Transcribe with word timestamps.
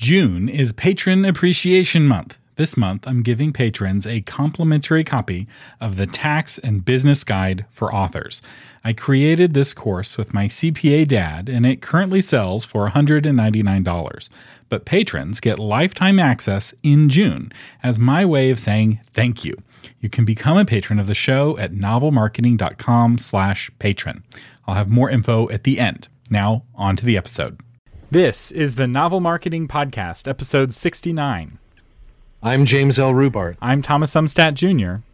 June 0.00 0.48
is 0.48 0.72
Patron 0.72 1.26
Appreciation 1.26 2.08
Month. 2.08 2.38
This 2.56 2.74
month, 2.74 3.06
I'm 3.06 3.22
giving 3.22 3.52
patrons 3.52 4.06
a 4.06 4.22
complimentary 4.22 5.04
copy 5.04 5.46
of 5.78 5.96
the 5.96 6.06
Tax 6.06 6.56
and 6.56 6.82
Business 6.82 7.22
Guide 7.22 7.66
for 7.68 7.94
Authors. 7.94 8.40
I 8.82 8.94
created 8.94 9.52
this 9.52 9.74
course 9.74 10.16
with 10.16 10.32
my 10.32 10.46
CPA 10.46 11.06
dad, 11.06 11.50
and 11.50 11.66
it 11.66 11.82
currently 11.82 12.22
sells 12.22 12.64
for 12.64 12.88
$199. 12.88 14.28
But 14.70 14.86
patrons 14.86 15.38
get 15.38 15.58
lifetime 15.58 16.18
access 16.18 16.72
in 16.82 17.10
June 17.10 17.52
as 17.82 17.98
my 17.98 18.24
way 18.24 18.48
of 18.48 18.58
saying 18.58 19.00
thank 19.12 19.44
you. 19.44 19.54
You 20.00 20.08
can 20.08 20.24
become 20.24 20.56
a 20.56 20.64
patron 20.64 20.98
of 20.98 21.08
the 21.08 21.14
show 21.14 21.58
at 21.58 21.74
novelmarketing.com 21.74 23.18
slash 23.18 23.70
patron. 23.78 24.24
I'll 24.66 24.76
have 24.76 24.88
more 24.88 25.10
info 25.10 25.50
at 25.50 25.64
the 25.64 25.78
end. 25.78 26.08
Now, 26.30 26.62
on 26.74 26.96
to 26.96 27.04
the 27.04 27.18
episode. 27.18 27.60
This 28.12 28.50
is 28.50 28.74
the 28.74 28.88
Novel 28.88 29.20
Marketing 29.20 29.68
Podcast, 29.68 30.26
episode 30.26 30.74
69. 30.74 31.58
I'm 32.42 32.64
James 32.64 32.98
L. 32.98 33.12
Rubart. 33.12 33.56
I'm 33.62 33.82
Thomas 33.82 34.14
Umstattd 34.14 34.54
Jr. 34.54 35.04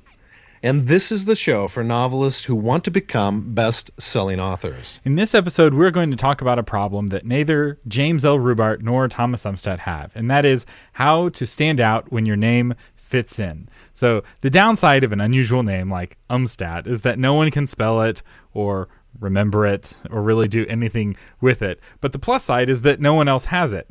And 0.63 0.89
this 0.89 1.13
is 1.13 1.27
the 1.27 1.37
show 1.37 1.69
for 1.69 1.85
novelists 1.85 2.47
who 2.47 2.55
want 2.55 2.85
to 2.85 2.91
become 2.91 3.53
best 3.53 3.91
selling 4.01 4.41
authors. 4.41 4.99
In 5.05 5.17
this 5.17 5.35
episode, 5.35 5.75
we're 5.75 5.91
going 5.91 6.11
to 6.11 6.17
talk 6.17 6.41
about 6.41 6.59
a 6.59 6.63
problem 6.63 7.09
that 7.09 7.27
neither 7.27 7.79
James 7.87 8.25
L. 8.25 8.39
Rubart 8.39 8.81
nor 8.81 9.09
Thomas 9.09 9.45
Umstattd 9.45 9.81
have, 9.81 10.11
and 10.17 10.31
that 10.31 10.47
is 10.47 10.65
how 10.95 11.29
to 11.29 11.47
stand 11.47 11.81
out 11.81 12.11
when 12.11 12.25
your 12.25 12.37
name 12.37 12.73
fits 12.95 13.39
in. 13.39 13.69
So, 13.93 14.25
the 14.41 14.49
downside 14.49 15.05
of 15.05 15.13
an 15.13 15.21
unusual 15.21 15.63
name 15.63 15.91
like 15.91 16.17
Umstattd 16.31 16.87
is 16.87 17.03
that 17.03 17.19
no 17.19 17.35
one 17.35 17.51
can 17.51 17.67
spell 17.67 18.01
it 18.01 18.23
or 18.55 18.89
remember 19.21 19.67
it 19.67 19.97
or 20.11 20.23
really 20.23 20.49
do 20.49 20.67
anything 20.67 21.17
with 21.41 21.63
it. 21.63 21.81
But 22.01 22.13
the 22.13 22.19
plus 22.19 22.45
side 22.45 22.69
is 22.69 22.83
that 22.83 23.01
no 23.01 23.15
one 23.15 23.29
else 23.29 23.47
has 23.47 23.73
it, 23.73 23.89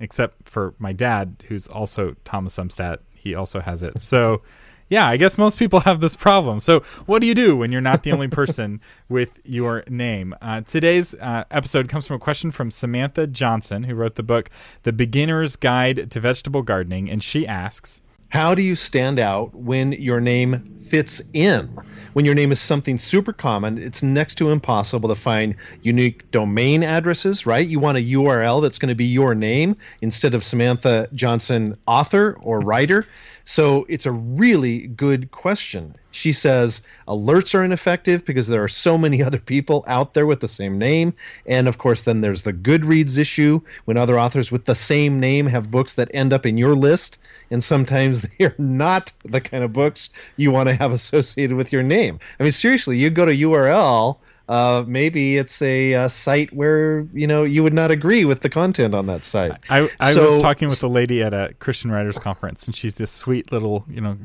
except 0.00 0.48
for 0.48 0.74
my 0.78 0.92
dad, 0.92 1.44
who's 1.48 1.66
also 1.68 2.16
Thomas 2.24 2.56
Umstattd. 2.56 2.98
He 3.14 3.34
also 3.34 3.60
has 3.60 3.82
it. 3.82 4.00
So, 4.00 4.42
yeah, 4.88 5.06
I 5.06 5.16
guess 5.16 5.36
most 5.36 5.58
people 5.58 5.80
have 5.80 6.00
this 6.00 6.14
problem. 6.14 6.60
So, 6.60 6.80
what 7.06 7.20
do 7.20 7.26
you 7.26 7.34
do 7.34 7.56
when 7.56 7.72
you're 7.72 7.80
not 7.80 8.02
the 8.02 8.12
only 8.12 8.28
person 8.28 8.80
with 9.08 9.38
your 9.44 9.82
name? 9.88 10.34
Uh, 10.40 10.60
today's 10.60 11.14
uh, 11.14 11.44
episode 11.50 11.88
comes 11.88 12.06
from 12.06 12.16
a 12.16 12.20
question 12.20 12.50
from 12.50 12.70
Samantha 12.70 13.26
Johnson, 13.26 13.84
who 13.84 13.94
wrote 13.94 14.14
the 14.14 14.22
book 14.22 14.50
The 14.84 14.92
Beginner's 14.92 15.56
Guide 15.56 16.10
to 16.10 16.20
Vegetable 16.20 16.62
Gardening. 16.62 17.10
And 17.10 17.22
she 17.22 17.46
asks, 17.46 18.02
how 18.30 18.54
do 18.54 18.62
you 18.62 18.76
stand 18.76 19.18
out 19.18 19.54
when 19.54 19.92
your 19.92 20.20
name 20.20 20.78
fits 20.78 21.22
in? 21.32 21.76
When 22.16 22.24
your 22.24 22.34
name 22.34 22.50
is 22.50 22.58
something 22.58 22.98
super 22.98 23.34
common, 23.34 23.76
it's 23.76 24.02
next 24.02 24.36
to 24.36 24.48
impossible 24.48 25.10
to 25.10 25.14
find 25.14 25.54
unique 25.82 26.30
domain 26.30 26.82
addresses, 26.82 27.44
right? 27.44 27.68
You 27.68 27.78
want 27.78 27.98
a 27.98 28.00
URL 28.00 28.62
that's 28.62 28.78
going 28.78 28.88
to 28.88 28.94
be 28.94 29.04
your 29.04 29.34
name 29.34 29.76
instead 30.00 30.34
of 30.34 30.42
Samantha 30.42 31.10
Johnson, 31.12 31.76
author 31.86 32.38
or 32.40 32.60
writer. 32.60 33.06
So 33.44 33.84
it's 33.90 34.06
a 34.06 34.12
really 34.12 34.86
good 34.86 35.30
question. 35.30 35.94
She 36.16 36.32
says 36.32 36.82
alerts 37.06 37.54
are 37.54 37.62
ineffective 37.62 38.24
because 38.24 38.48
there 38.48 38.62
are 38.62 38.68
so 38.68 38.96
many 38.96 39.22
other 39.28 39.38
people 39.38 39.84
out 39.86 40.14
there 40.14 40.26
with 40.26 40.40
the 40.40 40.48
same 40.48 40.78
name. 40.78 41.14
And 41.46 41.68
of 41.68 41.78
course, 41.78 42.02
then 42.02 42.22
there's 42.22 42.42
the 42.42 42.52
Goodreads 42.52 43.18
issue 43.18 43.60
when 43.84 43.96
other 43.96 44.18
authors 44.18 44.50
with 44.50 44.64
the 44.64 44.74
same 44.74 45.20
name 45.20 45.46
have 45.46 45.70
books 45.70 45.92
that 45.94 46.10
end 46.14 46.32
up 46.32 46.46
in 46.46 46.56
your 46.56 46.74
list. 46.74 47.18
And 47.50 47.62
sometimes 47.62 48.22
they 48.38 48.46
are 48.46 48.54
not 48.58 49.12
the 49.24 49.40
kind 49.40 49.62
of 49.62 49.72
books 49.72 50.10
you 50.36 50.50
want 50.50 50.68
to 50.68 50.74
have 50.74 50.92
associated 51.00 51.56
with 51.56 51.72
your 51.72 51.82
name. 51.82 52.18
I 52.40 52.42
mean, 52.42 52.52
seriously, 52.52 52.98
you 52.98 53.10
go 53.10 53.26
to 53.26 53.32
URL 53.32 54.18
uh, 54.48 54.84
maybe 54.86 55.36
it's 55.36 55.60
a, 55.60 55.94
a, 55.94 56.08
site 56.08 56.52
where 56.52 57.00
you 57.12 57.26
know 57.26 57.42
you 57.42 57.62
would 57.64 57.74
not 57.74 57.90
agree 57.90 58.24
with 58.24 58.42
the 58.42 58.48
content 58.48 58.94
on 58.94 59.06
that 59.06 59.24
site. 59.24 59.52
I, 59.68 59.88
I 59.98 60.12
so, 60.12 60.22
was 60.22 60.38
talking 60.38 60.68
with 60.68 60.82
a 60.84 60.88
lady 60.88 61.20
at 61.22 61.34
a 61.34 61.52
Christian 61.58 61.90
writers 61.90 62.16
conference, 62.18 62.66
and 62.66 62.76
she's 62.76 62.94
this 62.94 63.10
sweet 63.10 63.50
little 63.50 63.84
you 63.88 64.00
know 64.00 64.16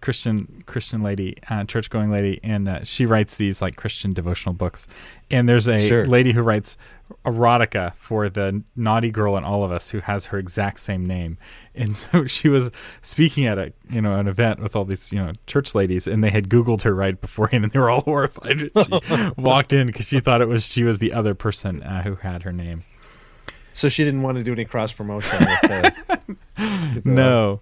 Christian 0.00 0.62
Christian 0.66 1.02
lady, 1.02 1.36
uh, 1.48 1.64
church 1.64 1.90
going 1.90 2.10
lady, 2.10 2.40
and 2.42 2.68
uh, 2.68 2.84
she 2.84 3.06
writes 3.06 3.36
these 3.36 3.60
like 3.60 3.76
Christian 3.76 4.12
devotional 4.12 4.54
books. 4.54 4.86
And 5.30 5.48
there's 5.48 5.68
a 5.68 5.88
sure. 5.88 6.06
lady 6.06 6.32
who 6.32 6.42
writes 6.42 6.76
erotica 7.24 7.94
for 7.94 8.28
the 8.28 8.62
naughty 8.74 9.10
girl 9.10 9.36
in 9.36 9.44
all 9.44 9.64
of 9.64 9.72
us 9.72 9.90
who 9.90 10.00
has 10.00 10.26
her 10.26 10.38
exact 10.38 10.80
same 10.80 11.04
name. 11.04 11.38
And 11.74 11.96
so 11.96 12.26
she 12.26 12.48
was 12.48 12.70
speaking 13.00 13.46
at 13.46 13.58
a 13.58 13.72
you 13.90 14.00
know 14.00 14.18
an 14.18 14.28
event 14.28 14.60
with 14.60 14.76
all 14.76 14.84
these 14.84 15.12
you 15.12 15.18
know 15.18 15.32
church 15.46 15.74
ladies, 15.74 16.06
and 16.06 16.22
they 16.22 16.30
had 16.30 16.48
Googled 16.48 16.82
her 16.82 16.94
right 16.94 17.20
beforehand, 17.20 17.64
and 17.64 17.72
they 17.72 17.78
were 17.78 17.90
all 17.90 18.02
horrified. 18.02 18.70
She 18.76 19.30
walked 19.36 19.72
in 19.72 19.86
because 19.86 20.06
she 20.06 20.20
thought 20.20 20.40
it 20.40 20.48
was 20.48 20.70
she 20.70 20.84
was 20.84 20.98
the 20.98 21.12
other 21.12 21.34
person 21.34 21.82
uh, 21.82 22.02
who 22.02 22.16
had 22.16 22.42
her 22.42 22.52
name. 22.52 22.82
So 23.72 23.88
she 23.88 24.04
didn't 24.04 24.22
want 24.22 24.38
to 24.38 24.44
do 24.44 24.52
any 24.52 24.64
cross 24.64 24.92
promotion. 24.92 25.46
No. 27.04 27.60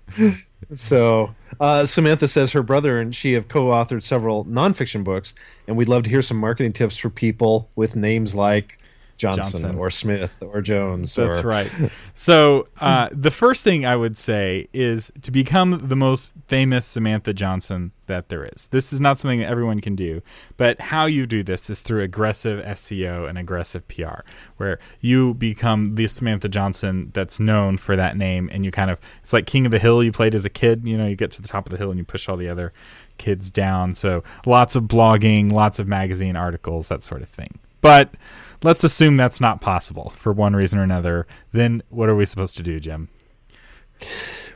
So 0.75 1.34
uh, 1.59 1.87
Samantha 1.87 2.28
says 2.28 2.53
her 2.53 2.62
brother 2.62 3.00
and 3.00 3.15
she 3.15 3.32
have 3.32 3.48
co-authored 3.48 4.03
several 4.03 4.44
nonfiction 4.44 5.04
books, 5.04 5.34
and 5.66 5.76
we'd 5.76 5.88
love 5.88 6.03
to 6.04 6.10
hear 6.10 6.22
some 6.22 6.37
marketing 6.37 6.72
tips 6.72 6.97
for 6.97 7.09
people 7.09 7.69
with 7.76 7.97
names 7.97 8.34
like 8.34 8.78
Johnson, 9.21 9.43
Johnson. 9.43 9.79
or 9.79 9.91
Smith 9.91 10.37
or 10.41 10.63
Jones. 10.63 11.15
That's 11.15 11.41
or... 11.41 11.47
right. 11.47 11.71
So 12.15 12.69
uh, 12.81 13.09
the 13.13 13.31
first 13.31 13.65
thing 13.65 13.87
I 13.87 13.97
would 13.97 14.19
say 14.19 14.69
is 14.75 15.11
to 15.23 15.31
become 15.31 15.89
the 15.89 15.97
most 15.97 16.31
famous 16.49 16.85
Samantha 16.85 17.33
Johnson 17.33 17.93
that 18.09 18.29
there 18.29 18.45
is. 18.45 18.67
This 18.67 18.93
is 18.93 19.01
not 19.01 19.19
something 19.19 19.41
that 19.41 19.47
everyone 19.47 19.81
can 19.81 19.97
do, 19.97 20.21
but 20.59 20.79
how 20.81 21.07
you 21.07 21.27
do 21.27 21.43
this 21.43 21.71
is 21.71 21.81
through 21.81 22.03
aggressive 22.03 22.63
SEO 22.63 23.27
and 23.27 23.39
aggressive 23.39 23.89
PR, 23.89 24.21
where 24.59 24.79
you 25.01 25.33
become 25.33 25.95
the 25.95 26.09
Samantha 26.09 26.51
Johnson 26.51 27.11
that's 27.15 27.41
known 27.41 27.79
for 27.79 27.97
that 27.97 28.19
name, 28.19 28.51
and 28.53 28.67
you 28.67 28.71
kind 28.71 28.91
of 28.91 29.01
it's 29.23 29.33
like 29.33 29.47
King 29.47 29.65
of 29.65 29.73
the 29.73 29.79
Hill 29.79 30.05
you 30.05 30.13
played 30.13 30.35
as 30.35 30.45
a 30.45 30.51
kid. 30.51 30.87
You 30.87 30.99
know, 30.99 31.07
you 31.07 31.17
get 31.17 31.31
to 31.33 31.43
the 31.43 31.49
top 31.49 31.65
of 31.65 31.71
the 31.71 31.79
hill 31.79 31.91
and 31.91 31.99
you 31.99 32.05
push 32.05 32.29
all 32.29 32.37
the 32.37 32.51
other 32.51 32.75
kids 33.17 33.51
down. 33.51 33.95
So 33.95 34.23
lots 34.45 34.77
of 34.77 34.85
blogging, 34.85 35.51
lots 35.51 35.79
of 35.79 35.89
magazine 35.89 36.37
articles, 36.37 36.89
that 36.89 37.03
sort 37.03 37.23
of 37.23 37.31
thing. 37.31 37.59
But 37.81 38.15
let's 38.63 38.85
assume 38.85 39.17
that's 39.17 39.41
not 39.41 39.61
possible 39.61 40.11
for 40.11 40.33
one 40.33 40.55
reason 40.55 40.79
or 40.79 40.83
another. 40.83 41.27
Then 41.53 41.83
what 41.89 42.09
are 42.09 42.17
we 42.17 42.25
supposed 42.25 42.57
to 42.59 42.63
do, 42.63 42.81
Jim? 42.81 43.09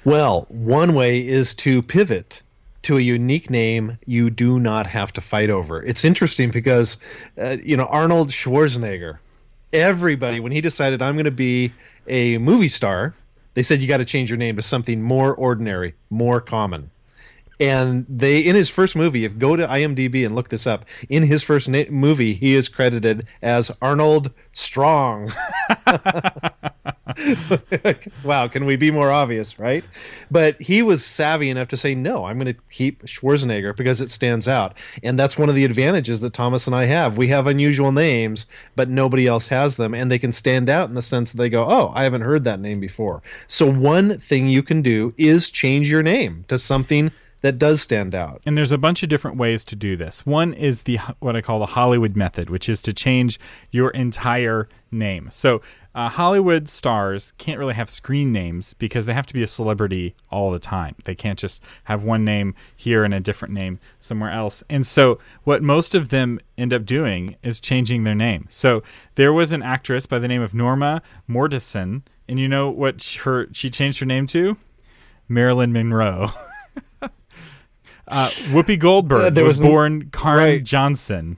Well, 0.05 0.47
one 0.49 0.95
way 0.95 1.27
is 1.27 1.55
to 1.57 1.83
pivot 1.83 2.43
to 2.83 2.99
a 2.99 3.01
unique 3.01 3.49
name 3.49 3.99
you 4.05 4.29
do 4.29 4.61
not 4.61 4.87
have 4.89 5.13
to 5.15 5.21
fight 5.21 5.49
over. 5.49 5.83
It's 5.83 6.05
interesting 6.05 6.51
because, 6.51 6.99
uh, 7.39 7.57
you 7.63 7.77
know, 7.77 7.87
Arnold 7.87 8.29
Schwarzenegger, 8.29 9.19
everybody, 9.73 10.39
when 10.39 10.53
he 10.53 10.61
decided 10.61 11.01
I'm 11.01 11.15
going 11.15 11.25
to 11.25 11.31
be 11.31 11.73
a 12.07 12.37
movie 12.37 12.69
star, 12.69 13.15
they 13.55 13.63
said 13.63 13.81
you 13.81 13.89
got 13.89 13.99
to 13.99 14.05
change 14.05 14.29
your 14.29 14.37
name 14.37 14.57
to 14.57 14.63
something 14.63 15.01
more 15.01 15.35
ordinary, 15.35 15.95
more 16.11 16.41
common 16.41 16.91
and 17.61 18.05
they 18.09 18.41
in 18.41 18.57
his 18.57 18.69
first 18.69 18.97
movie 18.97 19.25
if 19.25 19.39
go 19.39 19.57
to 19.57 19.67
imdb 19.67 20.25
and 20.25 20.35
look 20.35 20.49
this 20.49 20.67
up 20.67 20.85
in 21.09 21.25
his 21.25 21.43
first 21.43 21.69
na- 21.69 21.85
movie 21.91 22.35
he 22.35 22.55
is 22.55 22.69
credited 22.69 23.27
as 23.43 23.71
arnold 23.81 24.31
strong. 24.53 25.33
Wow 28.25 28.49
can 28.49 28.65
we 28.65 28.77
be 28.77 28.91
more 28.91 29.11
obvious 29.11 29.59
right? 29.59 29.85
But 30.31 30.61
he 30.61 30.83
was 30.83 31.05
savvy 31.05 31.51
enough 31.51 31.69
to 31.69 31.77
say 31.77 31.95
no 31.95 32.25
i'm 32.25 32.39
going 32.39 32.53
to 32.53 32.61
keep 32.71 33.05
schwarzenegger 33.05 33.77
because 33.77 34.01
it 34.01 34.11
stands 34.11 34.49
out. 34.49 34.77
And 35.03 35.19
that's 35.19 35.39
one 35.39 35.49
of 35.49 35.55
the 35.55 35.65
advantages 35.65 36.21
that 36.23 36.33
thomas 36.33 36.67
and 36.67 36.75
i 36.75 36.87
have. 36.87 37.17
We 37.17 37.29
have 37.29 37.47
unusual 37.47 37.93
names 37.93 38.47
but 38.75 38.89
nobody 38.89 39.27
else 39.27 39.49
has 39.49 39.77
them 39.77 39.95
and 39.95 40.11
they 40.11 40.19
can 40.19 40.33
stand 40.33 40.69
out 40.69 40.89
in 40.89 40.95
the 40.95 41.03
sense 41.03 41.33
that 41.33 41.39
they 41.39 41.49
go 41.49 41.67
oh 41.69 41.93
i 41.95 42.03
haven't 42.03 42.23
heard 42.23 42.45
that 42.45 42.61
name 42.61 42.81
before. 42.81 43.23
So 43.47 43.71
one 43.71 44.19
thing 44.19 44.49
you 44.49 44.63
can 44.63 44.83
do 44.83 45.15
is 45.17 45.51
change 45.51 45.91
your 45.91 46.03
name 46.03 46.45
to 46.49 46.59
something 46.59 47.13
that 47.45 47.59
does 47.59 47.83
stand 47.83 48.15
out. 48.15 48.41
And 48.47 48.57
there's 48.57 48.73
a 48.73 48.79
bunch 48.79 49.03
of 49.03 49.11
different 49.11 49.37
ways 49.37 49.67
to 49.67 49.77
do 49.77 49.99
this. 49.99 50.25
One 50.25 50.55
is 50.55 50.85
the 50.85 50.97
what 51.19 51.37
I 51.37 51.43
call 51.43 51.59
the 51.59 51.67
Hollywood 51.67 52.17
method, 52.17 52.49
which 52.49 52.71
is 52.71 52.81
to 52.81 52.95
change 52.95 53.39
your 53.71 53.91
entire 53.91 54.67
name. 54.91 55.29
So 55.31 55.61
uh, 55.95 56.09
Hollywood 56.09 56.71
stars 56.71 57.35
can't 57.37 57.59
really 57.59 57.75
have 57.75 57.91
screen 57.91 58.33
names 58.33 58.73
because 58.73 59.05
they 59.05 59.13
have 59.13 59.27
to 59.27 59.35
be 59.35 59.43
a 59.43 59.47
celebrity 59.47 60.15
all 60.31 60.53
the 60.53 60.59
time. 60.59 60.95
They 61.05 61.15
can't 61.15 61.39
just 61.39 61.61
have 61.85 62.03
one 62.03 62.25
name 62.25 62.55
here 62.75 63.05
and 63.05 63.13
a 63.13 63.21
different 63.21 63.53
name 63.53 63.79
somewhere 64.01 64.31
else. 64.31 64.65
And 64.71 64.87
so, 64.87 65.19
what 65.43 65.63
most 65.63 65.95
of 65.95 66.09
them 66.09 66.41
end 66.57 66.73
up 66.73 66.87
doing 66.87 67.37
is 67.43 67.61
changing 67.61 68.05
their 68.05 68.15
name. 68.15 68.47
So, 68.49 68.83
there 69.17 69.35
was 69.35 69.53
an 69.53 69.63
actress 69.63 70.07
by 70.07 70.19
the 70.19 70.29
name 70.29 70.41
of 70.41 70.55
Norma 70.55 71.03
Mortensen, 71.29 72.05
and 72.27 72.41
you 72.41 72.49
know 72.49 72.71
what 72.71 73.05
her 73.25 73.49
she 73.53 73.69
changed 73.69 74.01
her 74.01 74.07
name 74.07 74.27
to? 74.29 74.57
Marilyn 75.29 75.75
Monroe. 75.75 76.31
Uh, 78.07 78.29
Whoopi 78.51 78.79
Goldberg 78.79 79.35
there 79.35 79.45
was, 79.45 79.61
was 79.61 79.69
born 79.69 80.05
Caryn 80.11 80.37
right. 80.37 80.65
Johnson. 80.65 81.37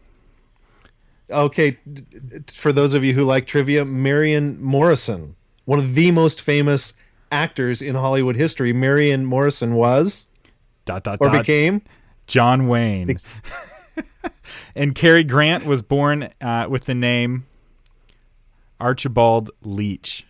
Okay, 1.30 1.78
for 2.52 2.72
those 2.72 2.94
of 2.94 3.04
you 3.04 3.14
who 3.14 3.24
like 3.24 3.46
trivia, 3.46 3.84
Marion 3.84 4.62
Morrison, 4.62 5.36
one 5.64 5.78
of 5.78 5.94
the 5.94 6.10
most 6.12 6.40
famous 6.40 6.94
actors 7.30 7.82
in 7.82 7.94
Hollywood 7.94 8.36
history. 8.36 8.72
Marion 8.72 9.24
Morrison 9.24 9.74
was 9.74 10.28
dot 10.84 11.04
dot 11.04 11.18
or 11.20 11.28
dot, 11.28 11.42
became 11.42 11.82
John 12.26 12.68
Wayne. 12.68 13.06
Be- 13.06 13.16
and 14.76 14.94
Cary 14.94 15.24
Grant 15.24 15.66
was 15.66 15.82
born 15.82 16.30
uh, 16.40 16.66
with 16.68 16.84
the 16.84 16.94
name 16.94 17.46
Archibald 18.80 19.50
Leach, 19.62 20.26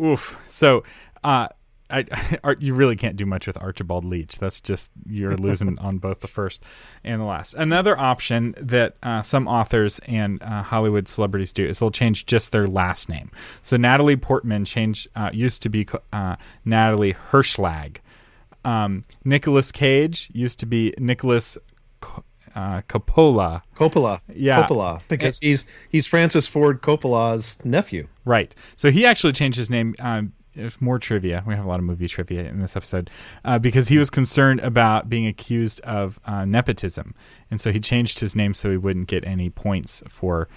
Oof. 0.00 0.36
So, 0.46 0.84
uh, 1.24 1.48
I, 1.90 2.04
I, 2.44 2.56
you 2.58 2.74
really 2.74 2.96
can't 2.96 3.16
do 3.16 3.26
much 3.26 3.46
with 3.46 3.56
Archibald 3.58 4.04
Leach. 4.04 4.38
That's 4.38 4.60
just 4.60 4.90
you're 5.06 5.36
losing 5.36 5.78
on 5.80 5.98
both 5.98 6.20
the 6.20 6.28
first 6.28 6.62
and 7.04 7.20
the 7.20 7.24
last. 7.24 7.54
Another 7.54 7.98
option 7.98 8.54
that 8.58 8.96
uh, 9.02 9.22
some 9.22 9.48
authors 9.48 9.98
and 10.00 10.42
uh, 10.42 10.62
Hollywood 10.62 11.08
celebrities 11.08 11.52
do 11.52 11.66
is 11.66 11.78
they'll 11.78 11.90
change 11.90 12.26
just 12.26 12.52
their 12.52 12.66
last 12.66 13.08
name. 13.08 13.30
So 13.62 13.76
Natalie 13.76 14.16
Portman 14.16 14.64
changed 14.64 15.08
uh, 15.16 15.30
used 15.32 15.62
to 15.62 15.68
be 15.68 15.86
uh, 16.12 16.36
Natalie 16.64 17.14
Hershlag. 17.30 17.98
Um, 18.64 19.04
Nicolas 19.24 19.72
Cage 19.72 20.30
used 20.32 20.58
to 20.60 20.66
be 20.66 20.92
Nicholas 20.98 21.56
uh, 22.54 22.82
Coppola. 22.82 23.62
Coppola. 23.76 24.20
Yeah. 24.34 24.66
Coppola. 24.66 25.00
Because 25.08 25.38
he's 25.38 25.64
he's 25.88 26.06
Francis 26.06 26.46
Ford 26.46 26.82
Coppola's 26.82 27.64
nephew. 27.64 28.08
Right. 28.24 28.54
So 28.76 28.90
he 28.90 29.06
actually 29.06 29.32
changed 29.32 29.56
his 29.56 29.70
name. 29.70 29.94
Um, 30.00 30.32
more 30.80 30.98
trivia. 30.98 31.42
We 31.46 31.54
have 31.54 31.64
a 31.64 31.68
lot 31.68 31.78
of 31.78 31.84
movie 31.84 32.08
trivia 32.08 32.44
in 32.48 32.60
this 32.60 32.76
episode 32.76 33.10
uh, 33.44 33.58
because 33.58 33.88
he 33.88 33.98
was 33.98 34.10
concerned 34.10 34.60
about 34.60 35.08
being 35.08 35.26
accused 35.26 35.80
of 35.80 36.18
uh, 36.24 36.44
nepotism, 36.44 37.14
and 37.50 37.60
so 37.60 37.72
he 37.72 37.80
changed 37.80 38.20
his 38.20 38.34
name 38.34 38.54
so 38.54 38.70
he 38.70 38.76
wouldn't 38.76 39.08
get 39.08 39.24
any 39.26 39.50
points 39.50 40.02
for 40.08 40.48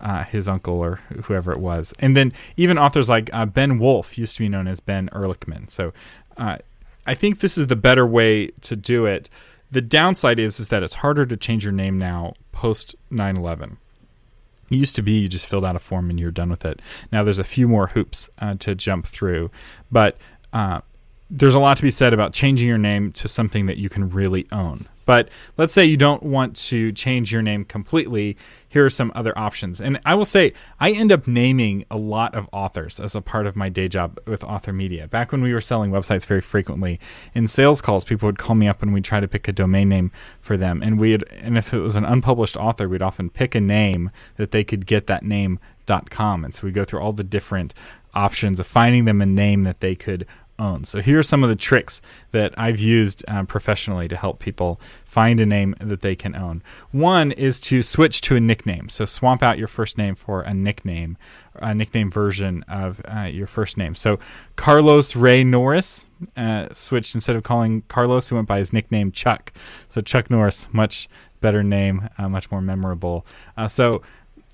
uh, 0.00 0.24
his 0.24 0.48
uncle 0.48 0.74
or 0.74 0.96
whoever 1.24 1.52
it 1.52 1.60
was. 1.60 1.92
And 1.98 2.16
then 2.16 2.32
even 2.56 2.78
authors 2.78 3.08
like 3.08 3.30
uh, 3.32 3.46
Ben 3.46 3.78
Wolf 3.78 4.16
used 4.18 4.36
to 4.36 4.42
be 4.42 4.48
known 4.48 4.66
as 4.66 4.80
Ben 4.80 5.08
Ehrlichman. 5.12 5.70
So 5.70 5.92
uh, 6.36 6.58
I 7.06 7.14
think 7.14 7.40
this 7.40 7.58
is 7.58 7.66
the 7.66 7.76
better 7.76 8.06
way 8.06 8.48
to 8.62 8.76
do 8.76 9.06
it. 9.06 9.28
The 9.70 9.80
downside 9.80 10.38
is 10.38 10.58
is 10.58 10.68
that 10.68 10.82
it's 10.82 10.94
harder 10.94 11.24
to 11.26 11.36
change 11.36 11.64
your 11.64 11.72
name 11.72 11.98
now 11.98 12.34
post 12.52 12.94
9/11. 13.10 13.76
It 14.70 14.76
used 14.76 14.96
to 14.96 15.02
be 15.02 15.12
you 15.12 15.28
just 15.28 15.46
filled 15.46 15.64
out 15.64 15.76
a 15.76 15.80
form 15.80 16.10
and 16.10 16.18
you're 16.18 16.30
done 16.30 16.50
with 16.50 16.64
it. 16.64 16.80
Now 17.12 17.24
there's 17.24 17.38
a 17.38 17.44
few 17.44 17.68
more 17.68 17.88
hoops 17.88 18.30
uh, 18.38 18.54
to 18.60 18.74
jump 18.74 19.06
through, 19.06 19.50
but 19.90 20.16
uh, 20.52 20.80
there's 21.28 21.54
a 21.54 21.60
lot 21.60 21.76
to 21.76 21.82
be 21.82 21.90
said 21.90 22.12
about 22.12 22.32
changing 22.32 22.68
your 22.68 22.78
name 22.78 23.12
to 23.12 23.28
something 23.28 23.66
that 23.66 23.76
you 23.78 23.88
can 23.88 24.08
really 24.08 24.46
own. 24.52 24.88
But 25.10 25.28
let's 25.56 25.74
say 25.74 25.84
you 25.84 25.96
don't 25.96 26.22
want 26.22 26.54
to 26.68 26.92
change 26.92 27.32
your 27.32 27.42
name 27.42 27.64
completely. 27.64 28.36
Here 28.68 28.84
are 28.84 28.90
some 28.90 29.10
other 29.12 29.36
options. 29.36 29.80
And 29.80 29.98
I 30.06 30.14
will 30.14 30.24
say, 30.24 30.52
I 30.78 30.92
end 30.92 31.10
up 31.10 31.26
naming 31.26 31.84
a 31.90 31.96
lot 31.96 32.32
of 32.36 32.48
authors 32.52 33.00
as 33.00 33.16
a 33.16 33.20
part 33.20 33.48
of 33.48 33.56
my 33.56 33.68
day 33.68 33.88
job 33.88 34.20
with 34.24 34.44
Author 34.44 34.72
Media. 34.72 35.08
Back 35.08 35.32
when 35.32 35.42
we 35.42 35.52
were 35.52 35.60
selling 35.60 35.90
websites 35.90 36.26
very 36.26 36.40
frequently, 36.40 37.00
in 37.34 37.48
sales 37.48 37.80
calls, 37.80 38.04
people 38.04 38.28
would 38.28 38.38
call 38.38 38.54
me 38.54 38.68
up 38.68 38.82
and 38.84 38.94
we'd 38.94 39.02
try 39.02 39.18
to 39.18 39.26
pick 39.26 39.48
a 39.48 39.52
domain 39.52 39.88
name 39.88 40.12
for 40.40 40.56
them. 40.56 40.80
And 40.80 40.96
we'd, 41.00 41.24
and 41.40 41.58
if 41.58 41.74
it 41.74 41.80
was 41.80 41.96
an 41.96 42.04
unpublished 42.04 42.56
author, 42.56 42.88
we'd 42.88 43.02
often 43.02 43.30
pick 43.30 43.56
a 43.56 43.60
name 43.60 44.12
that 44.36 44.52
they 44.52 44.62
could 44.62 44.86
get 44.86 45.08
that 45.08 45.24
name.com. 45.24 46.44
And 46.44 46.54
so 46.54 46.68
we 46.68 46.70
go 46.70 46.84
through 46.84 47.00
all 47.00 47.12
the 47.12 47.24
different 47.24 47.74
options 48.14 48.60
of 48.60 48.66
finding 48.68 49.06
them 49.06 49.20
a 49.20 49.26
name 49.26 49.64
that 49.64 49.80
they 49.80 49.96
could 49.96 50.24
own. 50.60 50.84
So 50.84 51.00
here 51.00 51.18
are 51.18 51.24
some 51.24 51.42
of 51.42 51.48
the 51.48 51.56
tricks 51.56 52.00
that 52.30 52.56
I've 52.56 52.78
used 52.78 53.24
um, 53.26 53.46
professionally 53.46 54.06
to 54.08 54.16
help 54.16 54.38
people 54.38 54.80
find 55.04 55.40
a 55.40 55.46
name 55.46 55.74
that 55.80 56.02
they 56.02 56.14
can 56.14 56.36
own. 56.36 56.62
One 56.92 57.32
is 57.32 57.58
to 57.62 57.82
switch 57.82 58.20
to 58.22 58.36
a 58.36 58.40
nickname. 58.40 58.88
So 58.88 59.04
swamp 59.06 59.42
out 59.42 59.58
your 59.58 59.68
first 59.68 59.98
name 59.98 60.14
for 60.14 60.42
a 60.42 60.54
nickname, 60.54 61.16
a 61.54 61.74
nickname 61.74 62.10
version 62.10 62.62
of 62.68 63.00
uh, 63.08 63.22
your 63.22 63.46
first 63.46 63.76
name. 63.76 63.94
So 63.94 64.20
Carlos 64.56 65.16
Ray 65.16 65.42
Norris 65.42 66.10
uh, 66.36 66.68
switched 66.72 67.14
instead 67.14 67.34
of 67.34 67.42
calling 67.42 67.82
Carlos, 67.88 68.28
he 68.28 68.34
went 68.34 68.46
by 68.46 68.58
his 68.58 68.72
nickname 68.72 69.10
Chuck. 69.10 69.52
So 69.88 70.00
Chuck 70.00 70.30
Norris, 70.30 70.72
much 70.72 71.08
better 71.40 71.62
name, 71.62 72.08
uh, 72.18 72.28
much 72.28 72.50
more 72.50 72.60
memorable. 72.60 73.26
Uh, 73.56 73.66
so 73.66 74.02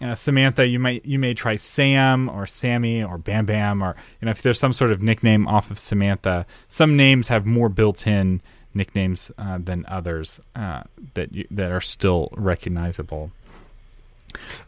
uh, 0.02 0.14
Samantha, 0.14 0.66
you 0.66 0.78
might 0.78 1.04
you 1.06 1.18
may 1.18 1.32
try 1.32 1.56
Sam 1.56 2.28
or 2.28 2.46
Sammy 2.46 3.02
or 3.02 3.16
Bam 3.18 3.46
Bam 3.46 3.82
or 3.82 3.96
you 4.20 4.26
know 4.26 4.30
if 4.30 4.42
there's 4.42 4.58
some 4.58 4.72
sort 4.72 4.90
of 4.90 5.02
nickname 5.02 5.48
off 5.48 5.70
of 5.70 5.78
Samantha. 5.78 6.46
Some 6.68 6.96
names 6.96 7.28
have 7.28 7.46
more 7.46 7.68
built-in 7.68 8.42
nicknames 8.74 9.32
uh, 9.38 9.58
than 9.58 9.84
others 9.88 10.40
uh, 10.54 10.82
that 11.14 11.32
you, 11.32 11.46
that 11.50 11.72
are 11.72 11.80
still 11.80 12.28
recognizable. 12.36 13.30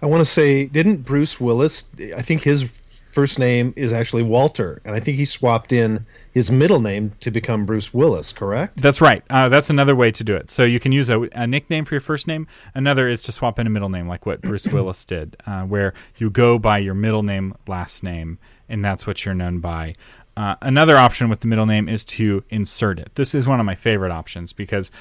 I 0.01 0.07
want 0.07 0.23
to 0.23 0.25
say, 0.25 0.67
didn't 0.67 1.05
Bruce 1.05 1.39
Willis? 1.39 1.89
I 2.17 2.23
think 2.23 2.43
his 2.43 2.73
first 3.19 3.41
name 3.41 3.75
is 3.75 3.93
actually 3.93 4.23
Walter, 4.23 4.81
and 4.85 4.95
I 4.95 5.01
think 5.01 5.19
he 5.19 5.25
swapped 5.25 5.73
in 5.73 6.07
his 6.31 6.53
middle 6.53 6.79
name 6.79 7.11
to 7.19 7.33
become 7.33 7.67
Bruce 7.67 7.93
Willis. 7.93 8.31
Correct? 8.31 8.81
That's 8.81 9.01
right. 9.01 9.25
Uh, 9.29 9.49
that's 9.49 9.71
another 9.71 9.97
way 9.97 10.13
to 10.13 10.23
do 10.23 10.37
it. 10.37 10.53
So 10.53 10.63
you 10.63 10.79
can 10.79 10.93
use 10.93 11.11
a, 11.11 11.23
a, 11.33 11.45
nickname 11.45 11.85
for 11.85 11.95
your 11.97 12.01
first 12.01 12.29
name. 12.29 12.47
Another 12.77 13.09
is 13.09 13.25
to 13.25 13.33
swap 13.33 13.59
in 13.59 13.67
a 13.67 13.71
middle 13.71 13.89
name, 13.89 14.07
like 14.07 14.25
what 14.25 14.41
Bruce 14.41 14.69
Willis 14.73 15.05
did, 15.05 15.37
uh, 15.47 15.63
where 15.63 15.95
you 16.19 16.31
go 16.31 16.61
by 16.61 16.79
your 16.79 16.95
middle 16.95 17.25
name, 17.25 17.57
last 17.67 18.05
name, 18.05 18.39
and 18.69 18.85
that's 18.85 19.05
what 19.05 19.25
you're 19.25 19.35
known 19.35 19.59
by. 19.59 19.97
Uh, 20.37 20.55
another 20.63 20.97
option 20.97 21.29
with 21.29 21.41
the 21.41 21.49
middle 21.49 21.67
name 21.67 21.89
is 21.89 22.05
to 22.05 22.45
insert 22.51 23.01
it. 23.01 23.17
This 23.17 23.35
is 23.35 23.49
one 23.49 23.59
of 23.59 23.67
my 23.67 23.75
favorite 23.75 24.13
options 24.13 24.53
because 24.53 24.93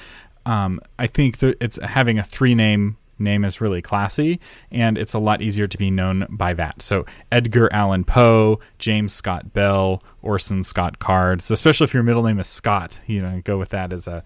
um, 0.44 0.80
I 0.98 1.06
think 1.06 1.38
that 1.38 1.56
it's 1.60 1.80
having 1.80 2.18
a 2.18 2.24
three 2.24 2.56
name 2.56 2.96
name 3.18 3.44
is 3.44 3.60
really 3.60 3.82
classy 3.82 4.40
and 4.70 4.98
it's 4.98 5.14
a 5.14 5.18
lot 5.18 5.42
easier 5.42 5.66
to 5.66 5.78
be 5.78 5.90
known 5.90 6.26
by 6.30 6.54
that. 6.54 6.82
So 6.82 7.04
Edgar 7.32 7.72
Allan 7.72 8.04
Poe, 8.04 8.60
James 8.78 9.12
Scott 9.12 9.52
Bell, 9.52 10.02
Orson 10.22 10.62
Scott 10.62 10.98
Card. 10.98 11.42
So 11.42 11.54
especially 11.54 11.84
if 11.84 11.94
your 11.94 12.02
middle 12.02 12.22
name 12.22 12.38
is 12.38 12.48
Scott, 12.48 13.00
you 13.06 13.22
know, 13.22 13.40
go 13.44 13.58
with 13.58 13.70
that 13.70 13.92
as 13.92 14.06
a 14.06 14.24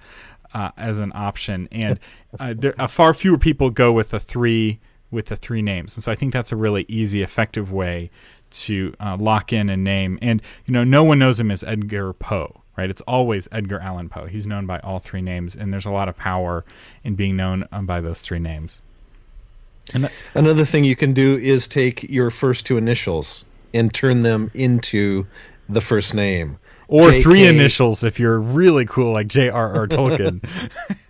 uh, 0.54 0.70
as 0.76 0.98
an 0.98 1.12
option. 1.14 1.68
And 1.72 1.98
uh, 2.38 2.54
there, 2.56 2.74
uh, 2.78 2.86
far 2.86 3.14
fewer 3.14 3.38
people 3.38 3.70
go 3.70 3.92
with 3.92 4.10
the 4.10 4.20
three 4.20 4.80
with 5.10 5.26
the 5.26 5.36
three 5.36 5.60
names, 5.60 5.94
and 5.94 6.02
so 6.02 6.10
I 6.10 6.14
think 6.14 6.32
that's 6.32 6.52
a 6.52 6.56
really 6.56 6.86
easy, 6.88 7.22
effective 7.22 7.70
way 7.70 8.10
to 8.50 8.94
uh, 8.98 9.16
lock 9.18 9.52
in 9.52 9.68
a 9.68 9.76
name. 9.76 10.18
And 10.22 10.40
you 10.64 10.72
know, 10.72 10.84
no 10.84 11.04
one 11.04 11.18
knows 11.18 11.38
him 11.38 11.50
as 11.50 11.62
Edgar 11.64 12.12
Poe 12.12 12.61
right? 12.76 12.90
It's 12.90 13.02
always 13.02 13.48
Edgar 13.52 13.80
Allan 13.80 14.08
Poe. 14.08 14.26
He's 14.26 14.46
known 14.46 14.66
by 14.66 14.78
all 14.80 14.98
three 14.98 15.22
names, 15.22 15.54
and 15.54 15.72
there's 15.72 15.86
a 15.86 15.90
lot 15.90 16.08
of 16.08 16.16
power 16.16 16.64
in 17.04 17.14
being 17.14 17.36
known 17.36 17.66
um, 17.72 17.86
by 17.86 18.00
those 18.00 18.22
three 18.22 18.38
names. 18.38 18.80
And 19.92 20.10
Another 20.34 20.64
thing 20.64 20.84
you 20.84 20.96
can 20.96 21.12
do 21.12 21.36
is 21.36 21.66
take 21.66 22.04
your 22.04 22.30
first 22.30 22.66
two 22.66 22.76
initials 22.76 23.44
and 23.74 23.92
turn 23.92 24.22
them 24.22 24.50
into 24.54 25.26
the 25.68 25.80
first 25.80 26.14
name 26.14 26.58
or 26.92 27.04
JK. 27.04 27.22
three 27.22 27.46
initials 27.46 28.04
if 28.04 28.20
you're 28.20 28.38
really 28.38 28.84
cool 28.84 29.12
like 29.12 29.26
J.R.R. 29.26 29.86
Tolkien. 29.88 30.42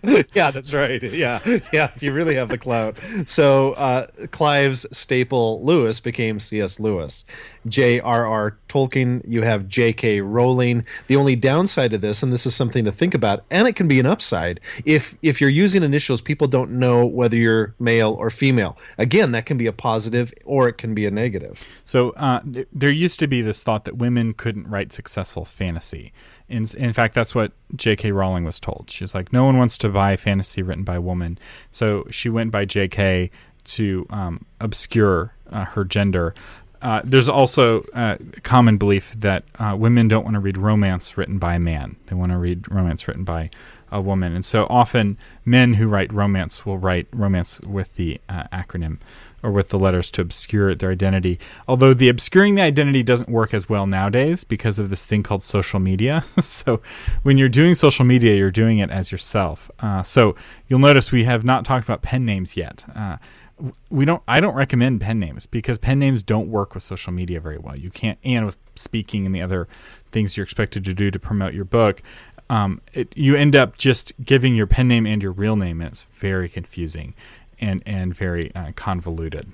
yeah, 0.33 0.49
that's 0.49 0.73
right. 0.73 1.03
Yeah, 1.03 1.39
yeah. 1.73 1.91
If 1.93 2.01
you 2.01 2.13
really 2.13 2.35
have 2.35 2.49
the 2.49 2.57
clout. 2.57 2.97
So 3.25 3.73
uh, 3.73 4.07
Clive 4.31 4.77
Staples 4.77 5.61
Lewis 5.61 5.99
became 5.99 6.39
C.S. 6.39 6.79
Lewis. 6.79 7.25
J.R.R. 7.67 8.57
Tolkien. 8.69 9.21
You 9.27 9.41
have 9.41 9.67
J.K. 9.67 10.21
Rowling. 10.21 10.85
The 11.07 11.15
only 11.17 11.35
downside 11.35 11.91
to 11.91 11.97
this, 11.97 12.23
and 12.23 12.31
this 12.31 12.45
is 12.45 12.55
something 12.55 12.85
to 12.85 12.91
think 12.91 13.13
about, 13.13 13.43
and 13.51 13.67
it 13.67 13.75
can 13.75 13.87
be 13.87 13.99
an 13.99 14.05
upside, 14.05 14.59
if 14.85 15.17
if 15.21 15.41
you're 15.41 15.49
using 15.49 15.83
initials, 15.83 16.21
people 16.21 16.47
don't 16.47 16.71
know 16.71 17.05
whether 17.05 17.35
you're 17.35 17.75
male 17.79 18.13
or 18.13 18.29
female. 18.29 18.77
Again, 18.97 19.31
that 19.33 19.45
can 19.45 19.57
be 19.57 19.67
a 19.67 19.73
positive 19.73 20.33
or 20.45 20.69
it 20.69 20.77
can 20.77 20.93
be 20.93 21.05
a 21.05 21.11
negative. 21.11 21.61
So 21.83 22.11
uh, 22.11 22.41
th- 22.41 22.67
there 22.71 22.89
used 22.89 23.19
to 23.19 23.27
be 23.27 23.41
this 23.41 23.63
thought 23.63 23.83
that 23.85 23.97
women 23.97 24.33
couldn't 24.33 24.67
write 24.67 24.91
successful 24.93 25.45
fantasy. 25.45 25.72
In, 26.49 26.67
in 26.77 26.93
fact, 26.93 27.15
that's 27.15 27.33
what 27.33 27.51
J.K. 27.75 28.11
Rowling 28.11 28.43
was 28.43 28.59
told. 28.59 28.89
She's 28.89 29.15
like, 29.15 29.31
no 29.33 29.45
one 29.45 29.57
wants 29.57 29.77
to 29.79 29.89
buy 29.89 30.15
fantasy 30.15 30.61
written 30.61 30.83
by 30.83 30.95
a 30.95 31.01
woman. 31.01 31.37
So 31.71 32.05
she 32.09 32.29
went 32.29 32.51
by 32.51 32.65
J.K. 32.65 33.31
to 33.65 34.05
um, 34.09 34.45
obscure 34.59 35.33
uh, 35.49 35.65
her 35.65 35.83
gender. 35.83 36.33
Uh, 36.81 37.01
there's 37.05 37.29
also 37.29 37.85
a 37.93 38.17
common 38.43 38.77
belief 38.77 39.13
that 39.13 39.45
uh, 39.57 39.73
women 39.77 40.09
don't 40.09 40.25
want 40.25 40.33
to 40.33 40.39
read 40.41 40.57
romance 40.57 41.17
written 41.17 41.37
by 41.37 41.55
a 41.55 41.59
man. 41.59 41.95
They 42.07 42.15
want 42.15 42.33
to 42.33 42.37
read 42.37 42.69
romance 42.69 43.07
written 43.07 43.23
by 43.23 43.49
a 43.89 44.01
woman. 44.01 44.35
And 44.35 44.43
so 44.43 44.67
often 44.69 45.17
men 45.45 45.75
who 45.75 45.87
write 45.87 46.11
romance 46.11 46.65
will 46.65 46.77
write 46.77 47.07
romance 47.13 47.61
with 47.61 47.95
the 47.95 48.19
uh, 48.27 48.45
acronym 48.51 48.97
or 49.43 49.51
with 49.51 49.69
the 49.69 49.77
letters 49.77 50.09
to 50.11 50.21
obscure 50.21 50.73
their 50.73 50.91
identity. 50.91 51.37
Although 51.67 51.93
the 51.93 52.09
obscuring 52.09 52.55
the 52.55 52.61
identity 52.61 53.03
doesn't 53.03 53.29
work 53.29 53.53
as 53.53 53.67
well 53.67 53.85
nowadays 53.85 54.43
because 54.43 54.79
of 54.79 54.89
this 54.89 55.05
thing 55.05 55.21
called 55.21 55.43
social 55.43 55.79
media. 55.79 56.23
so 56.39 56.81
when 57.21 57.37
you're 57.37 57.49
doing 57.49 57.75
social 57.75 58.05
media, 58.05 58.35
you're 58.35 58.51
doing 58.51 58.79
it 58.79 58.89
as 58.89 59.11
yourself. 59.11 59.69
Uh, 59.79 60.01
so 60.01 60.35
you'll 60.67 60.79
notice 60.79 61.11
we 61.11 61.25
have 61.25 61.43
not 61.43 61.65
talked 61.65 61.85
about 61.85 62.01
pen 62.01 62.25
names 62.25 62.55
yet. 62.55 62.85
Uh, 62.95 63.17
we 63.89 64.03
don't 64.03 64.23
I 64.27 64.39
don't 64.39 64.55
recommend 64.55 65.01
pen 65.01 65.19
names 65.19 65.45
because 65.45 65.77
pen 65.77 65.99
names 65.99 66.23
don't 66.23 66.49
work 66.49 66.73
with 66.73 66.83
social 66.83 67.13
media 67.13 67.39
very 67.39 67.57
well. 67.57 67.77
You 67.77 67.89
can't 67.91 68.17
and 68.23 68.45
with 68.45 68.57
speaking 68.75 69.25
and 69.25 69.35
the 69.35 69.41
other 69.41 69.67
things 70.11 70.35
you're 70.35 70.43
expected 70.43 70.83
to 70.85 70.93
do 70.93 71.11
to 71.11 71.19
promote 71.19 71.53
your 71.53 71.65
book. 71.65 72.01
Um, 72.49 72.81
it, 72.93 73.15
you 73.15 73.35
end 73.35 73.55
up 73.55 73.77
just 73.77 74.11
giving 74.23 74.55
your 74.55 74.67
pen 74.67 74.87
name 74.87 75.05
and 75.07 75.23
your 75.23 75.31
real 75.31 75.55
name, 75.55 75.81
and 75.81 75.89
it's 75.89 76.01
very 76.01 76.49
confusing 76.49 77.13
and 77.63 77.81
and 77.85 78.13
very 78.13 78.53
uh, 78.53 78.71
convoluted. 78.75 79.47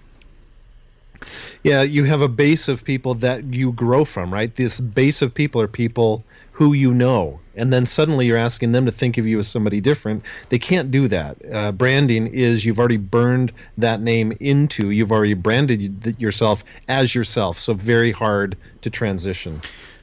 Yeah, 1.64 1.82
you 1.82 2.06
have 2.06 2.22
a 2.22 2.30
base 2.30 2.68
of 2.68 2.84
people 2.84 3.14
that 3.16 3.44
you 3.44 3.74
grow 3.74 4.06
from, 4.06 4.34
right? 4.34 4.54
This 4.56 4.80
base 4.80 5.22
of 5.22 5.34
people 5.34 5.62
are 5.62 5.68
people 5.68 6.24
who 6.54 6.74
you 6.74 6.94
know, 6.94 7.40
and 7.56 7.72
then 7.74 7.86
suddenly 7.86 8.26
you're 8.26 8.38
asking 8.38 8.72
them 8.72 8.86
to 8.86 8.92
think 8.92 9.18
of 9.18 9.28
you 9.28 9.40
as 9.40 9.48
somebody 9.48 9.82
different. 9.82 10.24
They 10.48 10.60
can't 10.60 10.92
do 10.92 11.08
that. 11.10 11.38
Uh, 11.54 11.72
branding 11.74 12.28
is 12.28 12.66
you've 12.66 12.80
already 12.80 12.98
burned 12.98 13.52
that 13.78 14.02
name 14.02 14.34
into, 14.40 14.90
you've 14.90 15.12
already 15.12 15.34
branded 15.34 16.20
yourself 16.20 16.64
as 16.88 17.16
yourself, 17.16 17.60
so 17.60 17.74
very 17.74 18.12
hard 18.14 18.58
to 18.82 18.90
transition. 18.90 19.62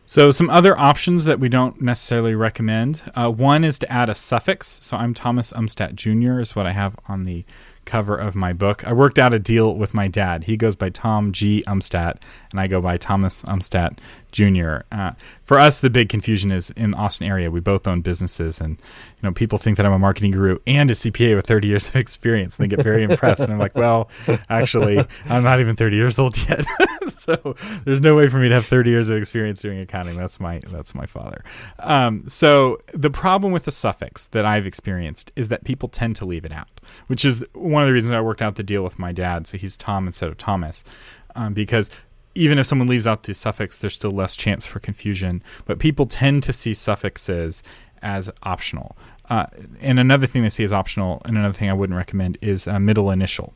So, 0.08 0.30
some 0.30 0.48
other 0.50 0.78
options 0.78 1.24
that 1.24 1.40
we 1.40 1.48
don't 1.48 1.82
necessarily 1.82 2.36
recommend. 2.36 3.02
Uh, 3.16 3.28
one 3.28 3.64
is 3.64 3.76
to 3.80 3.92
add 3.92 4.08
a 4.08 4.14
suffix. 4.14 4.78
So, 4.80 4.96
I'm 4.96 5.14
Thomas 5.14 5.52
Umstattd 5.52 5.96
Jr., 5.96 6.38
is 6.38 6.54
what 6.54 6.64
I 6.64 6.72
have 6.72 6.94
on 7.08 7.24
the 7.24 7.44
cover 7.86 8.16
of 8.16 8.34
my 8.34 8.52
book. 8.52 8.86
I 8.86 8.92
worked 8.92 9.18
out 9.18 9.32
a 9.32 9.38
deal 9.38 9.74
with 9.74 9.94
my 9.94 10.08
dad. 10.08 10.44
He 10.44 10.56
goes 10.56 10.76
by 10.76 10.90
Tom 10.90 11.32
G. 11.32 11.64
Umstattd, 11.66 12.18
and 12.50 12.60
I 12.60 12.66
go 12.66 12.82
by 12.82 12.98
Thomas 12.98 13.42
Umstattd 13.44 13.98
Jr. 14.32 14.78
Uh, 14.92 15.12
for 15.44 15.58
us, 15.58 15.80
the 15.80 15.90
big 15.90 16.08
confusion 16.08 16.52
is 16.52 16.70
in 16.70 16.90
the 16.90 16.98
Austin 16.98 17.26
area. 17.26 17.50
We 17.50 17.60
both 17.60 17.86
own 17.86 18.02
businesses, 18.02 18.60
and 18.60 18.72
you 18.72 19.22
know 19.22 19.32
people 19.32 19.58
think 19.58 19.76
that 19.76 19.86
I'm 19.86 19.92
a 19.92 19.98
marketing 19.98 20.32
guru 20.32 20.58
and 20.66 20.90
a 20.90 20.94
CPA 20.94 21.36
with 21.36 21.46
30 21.46 21.68
years 21.68 21.88
of 21.88 21.96
experience, 21.96 22.58
and 22.58 22.64
they 22.64 22.76
get 22.76 22.82
very 22.82 23.02
impressed. 23.02 23.42
And 23.42 23.52
I'm 23.52 23.58
like, 23.58 23.74
well, 23.74 24.10
actually, 24.48 25.04
I'm 25.26 25.42
not 25.42 25.60
even 25.60 25.76
30 25.76 25.96
years 25.96 26.18
old 26.18 26.36
yet, 26.48 26.64
so 27.08 27.56
there's 27.84 28.00
no 28.00 28.14
way 28.14 28.28
for 28.28 28.38
me 28.38 28.48
to 28.48 28.54
have 28.54 28.66
30 28.66 28.90
years 28.90 29.08
of 29.08 29.16
experience 29.16 29.60
doing 29.62 29.78
accounting. 29.78 30.16
That's 30.16 30.38
my 30.40 30.60
that's 30.68 30.94
my 30.94 31.06
father. 31.06 31.44
Um, 31.78 32.28
so 32.28 32.80
the 32.92 33.10
problem 33.10 33.52
with 33.52 33.64
the 33.64 33.72
suffix 33.72 34.26
that 34.28 34.44
I've 34.44 34.66
experienced 34.66 35.32
is 35.36 35.48
that 35.48 35.64
people 35.64 35.88
tend 35.88 36.16
to 36.16 36.24
leave 36.24 36.44
it 36.44 36.52
out, 36.52 36.68
which 37.06 37.24
is 37.24 37.44
one 37.54 37.82
of 37.82 37.86
the 37.86 37.92
reasons 37.92 38.12
I 38.12 38.20
worked 38.20 38.42
out 38.42 38.56
the 38.56 38.62
deal 38.62 38.82
with 38.82 38.98
my 38.98 39.12
dad. 39.12 39.46
So 39.46 39.56
he's 39.56 39.76
Tom 39.76 40.06
instead 40.06 40.28
of 40.28 40.36
Thomas. 40.36 40.84
Um, 41.34 41.52
because 41.52 41.90
even 42.36 42.58
if 42.58 42.66
someone 42.66 42.88
leaves 42.88 43.06
out 43.06 43.24
the 43.24 43.34
suffix, 43.34 43.78
there's 43.78 43.94
still 43.94 44.10
less 44.10 44.36
chance 44.36 44.66
for 44.66 44.78
confusion. 44.78 45.42
But 45.64 45.78
people 45.78 46.06
tend 46.06 46.42
to 46.44 46.52
see 46.52 46.74
suffixes 46.74 47.62
as 48.02 48.30
optional. 48.42 48.96
Uh, 49.28 49.46
and 49.80 49.98
another 49.98 50.26
thing 50.26 50.42
they 50.42 50.50
see 50.50 50.62
as 50.62 50.72
optional, 50.72 51.20
and 51.24 51.36
another 51.36 51.54
thing 51.54 51.68
I 51.68 51.72
wouldn't 51.72 51.96
recommend 51.96 52.38
is 52.40 52.66
a 52.66 52.78
middle 52.78 53.10
initial. 53.10 53.54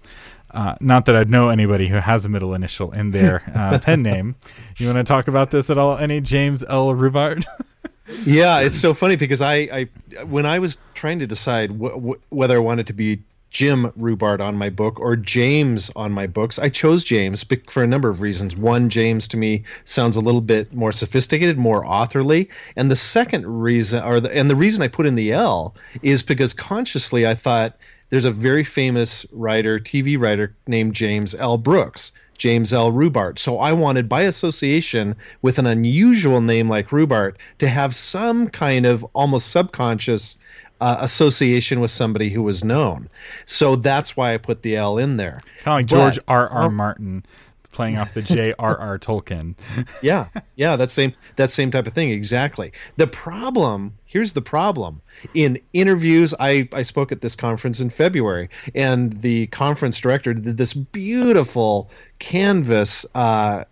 Uh, 0.50 0.74
not 0.80 1.04
that 1.04 1.14
I'd 1.14 1.30
know 1.30 1.48
anybody 1.48 1.86
who 1.86 1.96
has 1.96 2.24
a 2.24 2.28
middle 2.28 2.54
initial 2.54 2.90
in 2.90 3.10
their 3.10 3.42
uh, 3.54 3.78
pen 3.78 4.02
name. 4.02 4.34
You 4.78 4.86
want 4.86 4.98
to 4.98 5.04
talk 5.04 5.28
about 5.28 5.52
this 5.52 5.70
at 5.70 5.78
all? 5.78 5.96
Any 5.96 6.20
James 6.20 6.64
L. 6.64 6.88
Rubart? 6.88 7.44
yeah, 8.24 8.58
it's 8.60 8.76
so 8.76 8.92
funny 8.94 9.14
because 9.14 9.40
I, 9.40 9.54
I 9.54 10.24
when 10.24 10.46
I 10.46 10.58
was 10.58 10.78
trying 10.94 11.20
to 11.20 11.26
decide 11.26 11.70
wh- 11.80 11.94
wh- 11.94 12.32
whether 12.32 12.56
I 12.56 12.58
wanted 12.58 12.88
to 12.88 12.92
be 12.92 13.22
Jim 13.50 13.90
Rubart 13.98 14.40
on 14.40 14.56
my 14.56 14.70
book 14.70 14.98
or 14.98 15.16
James 15.16 15.90
on 15.96 16.12
my 16.12 16.26
books. 16.26 16.58
I 16.58 16.68
chose 16.68 17.04
James 17.04 17.44
for 17.68 17.82
a 17.82 17.86
number 17.86 18.08
of 18.08 18.20
reasons. 18.20 18.56
One, 18.56 18.88
James 18.88 19.26
to 19.28 19.36
me 19.36 19.64
sounds 19.84 20.16
a 20.16 20.20
little 20.20 20.40
bit 20.40 20.72
more 20.72 20.92
sophisticated, 20.92 21.58
more 21.58 21.84
authorly, 21.84 22.48
and 22.76 22.90
the 22.90 22.96
second 22.96 23.46
reason, 23.46 24.02
or 24.02 24.20
the, 24.20 24.34
and 24.34 24.48
the 24.48 24.56
reason 24.56 24.82
I 24.82 24.88
put 24.88 25.06
in 25.06 25.16
the 25.16 25.32
L 25.32 25.74
is 26.02 26.22
because 26.22 26.54
consciously 26.54 27.26
I 27.26 27.34
thought 27.34 27.76
there's 28.10 28.24
a 28.24 28.32
very 28.32 28.64
famous 28.64 29.26
writer, 29.32 29.78
TV 29.78 30.20
writer 30.20 30.56
named 30.66 30.94
James 30.94 31.34
L. 31.34 31.58
Brooks. 31.58 32.12
James 32.40 32.72
L. 32.72 32.90
Rubart. 32.90 33.38
So 33.38 33.58
I 33.58 33.72
wanted, 33.72 34.08
by 34.08 34.22
association 34.22 35.14
with 35.42 35.58
an 35.58 35.66
unusual 35.66 36.40
name 36.40 36.68
like 36.68 36.88
Rubart, 36.88 37.34
to 37.58 37.68
have 37.68 37.94
some 37.94 38.48
kind 38.48 38.86
of 38.86 39.04
almost 39.12 39.48
subconscious 39.48 40.38
uh, 40.80 40.98
association 41.00 41.80
with 41.80 41.90
somebody 41.90 42.30
who 42.30 42.42
was 42.42 42.64
known. 42.64 43.08
So 43.44 43.76
that's 43.76 44.16
why 44.16 44.34
I 44.34 44.38
put 44.38 44.62
the 44.62 44.76
L 44.76 44.98
in 44.98 45.16
there. 45.16 45.42
Kind 45.62 45.74
of 45.74 45.78
like 45.78 45.86
George 45.86 46.18
R. 46.28 46.48
R. 46.48 46.64
Um, 46.64 46.76
Martin 46.76 47.24
playing 47.72 47.96
off 47.96 48.14
the 48.14 48.22
J.R.R. 48.22 48.98
Tolkien. 48.98 49.54
yeah, 50.02 50.28
yeah, 50.56 50.76
that 50.76 50.90
same 50.90 51.14
that 51.36 51.50
same 51.50 51.70
type 51.70 51.86
of 51.86 51.92
thing 51.92 52.10
exactly. 52.10 52.72
The 52.96 53.06
problem 53.06 53.94
here's 54.06 54.32
the 54.32 54.42
problem 54.42 55.02
in 55.34 55.60
interviews. 55.72 56.34
I 56.40 56.68
I 56.72 56.82
spoke 56.82 57.12
at 57.12 57.20
this 57.20 57.36
conference 57.36 57.80
in 57.80 57.90
February, 57.90 58.48
and 58.74 59.22
the 59.22 59.46
conference 59.48 59.98
director 59.98 60.34
did 60.34 60.56
this 60.56 60.74
beautiful 60.74 61.90
canvas. 62.18 63.06
Uh, 63.14 63.64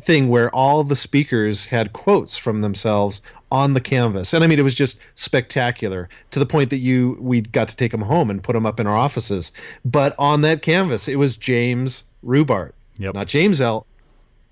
thing 0.00 0.28
where 0.28 0.48
all 0.54 0.84
the 0.84 0.94
speakers 0.94 1.66
had 1.66 1.92
quotes 1.92 2.36
from 2.36 2.60
themselves 2.60 3.20
on 3.50 3.74
the 3.74 3.80
canvas. 3.80 4.32
And 4.32 4.44
I 4.44 4.46
mean, 4.46 4.58
it 4.58 4.62
was 4.62 4.74
just 4.74 5.00
spectacular 5.14 6.08
to 6.30 6.38
the 6.38 6.46
point 6.46 6.70
that 6.70 6.78
you 6.78 7.16
we 7.20 7.40
got 7.40 7.68
to 7.68 7.76
take 7.76 7.92
them 7.92 8.02
home 8.02 8.30
and 8.30 8.42
put 8.42 8.52
them 8.52 8.66
up 8.66 8.78
in 8.80 8.86
our 8.86 8.96
offices. 8.96 9.52
But 9.84 10.14
on 10.18 10.42
that 10.42 10.62
canvas, 10.62 11.08
it 11.08 11.16
was 11.16 11.36
James 11.36 12.04
Rubart, 12.24 12.72
yep. 12.98 13.14
not 13.14 13.26
James 13.26 13.60
L. 13.60 13.86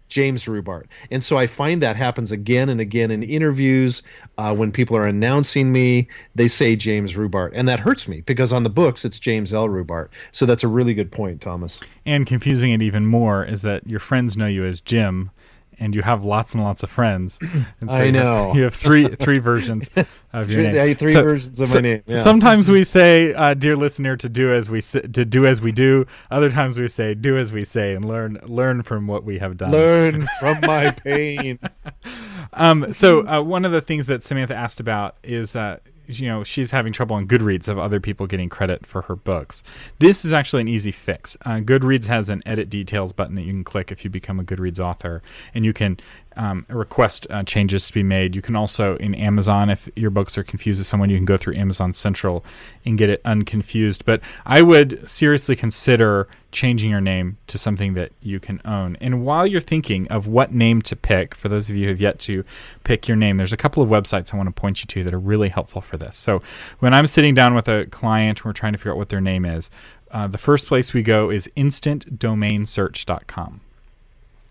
James 0.08 0.44
Rubart. 0.44 0.84
And 1.10 1.22
so 1.22 1.36
I 1.36 1.46
find 1.46 1.82
that 1.82 1.96
happens 1.96 2.30
again 2.30 2.68
and 2.68 2.80
again 2.80 3.10
in 3.10 3.22
interviews. 3.22 4.02
Uh, 4.38 4.54
when 4.54 4.70
people 4.70 4.96
are 4.96 5.06
announcing 5.06 5.72
me, 5.72 6.08
they 6.34 6.48
say 6.48 6.76
James 6.76 7.14
Rubart. 7.14 7.50
And 7.54 7.66
that 7.68 7.80
hurts 7.80 8.06
me 8.06 8.20
because 8.20 8.52
on 8.52 8.62
the 8.62 8.70
books, 8.70 9.04
it's 9.04 9.18
James 9.18 9.52
L. 9.52 9.68
Rubart. 9.68 10.08
So 10.30 10.46
that's 10.46 10.62
a 10.62 10.68
really 10.68 10.94
good 10.94 11.10
point, 11.10 11.40
Thomas. 11.40 11.80
And 12.04 12.26
confusing 12.26 12.72
it 12.72 12.82
even 12.82 13.06
more 13.06 13.44
is 13.44 13.62
that 13.62 13.86
your 13.86 14.00
friends 14.00 14.36
know 14.36 14.46
you 14.46 14.64
as 14.64 14.80
Jim 14.80 15.30
and 15.78 15.94
you 15.94 16.02
have 16.02 16.24
lots 16.24 16.54
and 16.54 16.62
lots 16.62 16.82
of 16.82 16.90
friends. 16.90 17.38
So 17.78 17.92
I 17.92 18.10
know 18.10 18.54
you 18.54 18.62
have, 18.62 18.74
three 18.74 19.08
three 19.08 19.38
versions 19.38 19.94
of 20.32 20.50
your 20.50 20.62
name. 20.62 20.94
Three 20.96 21.12
so, 21.12 21.22
versions 21.22 21.60
of 21.60 21.68
so, 21.68 21.74
my 21.74 21.80
name. 21.80 22.02
Yeah. 22.06 22.16
Sometimes 22.16 22.68
we 22.68 22.84
say, 22.84 23.34
uh, 23.34 23.54
"Dear 23.54 23.76
listener," 23.76 24.16
to 24.16 24.28
do 24.28 24.52
as 24.52 24.68
we 24.70 24.80
to 24.80 25.24
do 25.24 25.46
as 25.46 25.60
we 25.60 25.72
do. 25.72 26.06
Other 26.30 26.50
times 26.50 26.78
we 26.78 26.88
say, 26.88 27.14
"Do 27.14 27.36
as 27.36 27.52
we 27.52 27.64
say," 27.64 27.94
and 27.94 28.04
learn 28.04 28.38
learn 28.44 28.82
from 28.82 29.06
what 29.06 29.24
we 29.24 29.38
have 29.38 29.56
done. 29.56 29.72
Learn 29.72 30.26
from 30.40 30.60
my 30.62 30.90
pain. 30.90 31.58
um, 32.52 32.92
so 32.92 33.26
uh, 33.26 33.42
one 33.42 33.64
of 33.64 33.72
the 33.72 33.80
things 33.80 34.06
that 34.06 34.24
Samantha 34.24 34.54
asked 34.54 34.80
about 34.80 35.16
is. 35.22 35.54
Uh, 35.54 35.78
you 36.08 36.28
know 36.28 36.44
she's 36.44 36.70
having 36.70 36.92
trouble 36.92 37.16
on 37.16 37.26
Goodreads 37.26 37.68
of 37.68 37.78
other 37.78 38.00
people 38.00 38.26
getting 38.26 38.48
credit 38.48 38.86
for 38.86 39.02
her 39.02 39.16
books. 39.16 39.62
This 39.98 40.24
is 40.24 40.32
actually 40.32 40.62
an 40.62 40.68
easy 40.68 40.92
fix. 40.92 41.36
Uh, 41.44 41.56
Goodreads 41.56 42.06
has 42.06 42.30
an 42.30 42.42
edit 42.46 42.70
details 42.70 43.12
button 43.12 43.34
that 43.36 43.42
you 43.42 43.52
can 43.52 43.64
click 43.64 43.90
if 43.90 44.04
you 44.04 44.10
become 44.10 44.40
a 44.40 44.44
Goodreads 44.44 44.80
author, 44.80 45.22
and 45.54 45.64
you 45.64 45.72
can 45.72 45.98
um, 46.36 46.66
request 46.68 47.26
uh, 47.30 47.42
changes 47.42 47.86
to 47.88 47.92
be 47.92 48.02
made. 48.02 48.34
You 48.34 48.42
can 48.42 48.56
also 48.56 48.96
in 48.96 49.14
Amazon, 49.14 49.70
if 49.70 49.88
your 49.96 50.10
books 50.10 50.36
are 50.38 50.44
confused 50.44 50.80
with 50.80 50.86
someone, 50.86 51.10
you 51.10 51.16
can 51.16 51.24
go 51.24 51.36
through 51.36 51.56
Amazon 51.56 51.92
Central 51.92 52.44
and 52.84 52.98
get 52.98 53.10
it 53.10 53.20
unconfused. 53.24 54.04
But 54.04 54.20
I 54.44 54.62
would 54.62 55.08
seriously 55.08 55.56
consider 55.56 56.28
changing 56.52 56.90
your 56.90 57.00
name 57.00 57.38
to 57.48 57.58
something 57.58 57.94
that 57.94 58.12
you 58.20 58.38
can 58.40 58.60
own. 58.64 58.96
And 59.00 59.24
while 59.24 59.46
you're 59.46 59.60
thinking 59.60 60.08
of 60.08 60.26
what 60.26 60.52
name 60.52 60.80
to 60.82 60.96
pick, 60.96 61.34
for 61.34 61.48
those 61.48 61.68
of 61.68 61.76
you 61.76 61.84
who 61.84 61.90
have 61.90 62.00
yet 62.00 62.18
to 62.20 62.44
pick 62.84 63.08
your 63.08 63.16
name, 63.16 63.36
there's 63.36 63.52
a 63.52 63.58
couple 63.58 63.82
of 63.82 63.90
websites 63.90 64.32
I 64.32 64.36
want 64.36 64.48
to 64.48 64.52
point 64.52 64.80
you 64.80 64.86
to 64.86 65.04
that 65.04 65.12
are 65.12 65.18
really 65.18 65.50
helpful 65.50 65.82
for 65.82 65.98
this. 65.98 66.16
So 66.16 66.40
when 66.78 66.94
I'm 66.94 67.06
sitting 67.06 67.34
down 67.34 67.54
with 67.54 67.68
a 67.68 67.84
client, 67.86 68.44
we're 68.44 68.52
trying 68.52 68.72
to 68.72 68.78
figure 68.78 68.92
out 68.92 68.96
what 68.96 69.10
their 69.10 69.20
name 69.20 69.44
is. 69.44 69.70
Uh, 70.10 70.26
the 70.26 70.38
first 70.38 70.66
place 70.66 70.94
we 70.94 71.02
go 71.02 71.30
is 71.30 71.50
instantdomainsearch.com. 71.56 73.60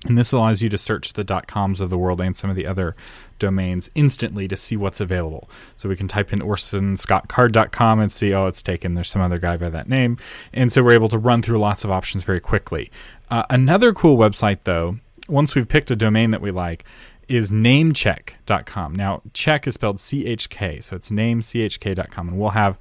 And 0.06 0.18
this 0.18 0.32
allows 0.32 0.62
you 0.62 0.70
to 0.70 0.78
search 0.78 1.14
the 1.14 1.24
.coms 1.48 1.82
of 1.82 1.90
the 1.90 1.98
world 1.98 2.22
and 2.22 2.38
some 2.38 2.50
of 2.50 2.56
the 2.56 2.68
other 2.68 2.96
domains 3.40 3.90
instantly 3.96 4.48
to 4.48 4.56
see 4.56 4.78
what's 4.78 5.02
available. 5.02 5.50
So 5.76 5.90
we 5.90 5.96
can 5.96 6.08
type 6.08 6.32
in 6.32 6.40
orsonscottcard.com 6.40 8.00
and 8.00 8.12
see, 8.12 8.34
oh, 8.34 8.46
it's 8.46 8.62
taken. 8.62 8.94
There's 8.94 9.10
some 9.10 9.22
other 9.22 9.40
guy 9.40 9.58
by 9.58 9.70
that 9.70 9.90
name. 9.90 10.18
And 10.54 10.72
so 10.72 10.84
we're 10.84 10.92
able 10.92 11.10
to 11.10 11.18
run 11.18 11.42
through 11.42 11.60
lots 11.60 11.84
of 11.84 11.92
options 11.92 12.24
very 12.24 12.40
quickly. 12.40 12.92
Uh, 13.32 13.44
another 13.50 13.94
cool 13.94 14.18
website, 14.18 14.60
though, 14.64 14.98
once 15.28 15.56
we've 15.56 15.68
picked 15.68 15.90
a 15.90 15.96
domain 15.96 16.30
that 16.32 16.42
we 16.42 16.52
like, 16.52 16.86
is 17.28 17.50
namecheck.com. 17.50 18.94
Now, 18.94 19.24
check 19.34 19.66
is 19.66 19.74
spelled 19.74 20.00
C 20.00 20.28
H 20.28 20.50
K, 20.50 20.80
so 20.80 20.96
it's 20.96 21.10
namechk.com. 21.10 22.30
And 22.30 22.38
we'll 22.38 22.52
have 22.52 22.78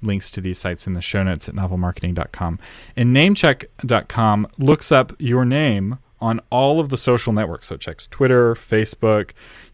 links 0.00 0.30
to 0.30 0.40
these 0.40 0.58
sites 0.58 0.86
in 0.86 0.92
the 0.92 1.00
show 1.00 1.24
notes 1.24 1.48
at 1.48 1.56
novelmarketing.com. 1.56 2.60
And 2.96 3.16
namecheck.com 3.16 4.46
looks 4.58 4.92
up 4.92 5.12
your 5.18 5.44
name 5.44 5.98
on 6.20 6.40
all 6.50 6.80
of 6.80 6.88
the 6.88 6.96
social 6.96 7.32
networks. 7.32 7.66
So 7.66 7.74
it 7.76 7.80
checks 7.80 8.06
Twitter, 8.06 8.54
Facebook, 8.54 9.30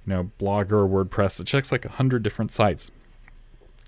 you 0.06 0.12
know, 0.12 0.30
Blogger, 0.38 0.88
WordPress. 0.88 1.40
It 1.40 1.46
checks 1.46 1.72
like 1.72 1.84
a 1.84 1.90
hundred 1.90 2.22
different 2.22 2.50
sites, 2.50 2.90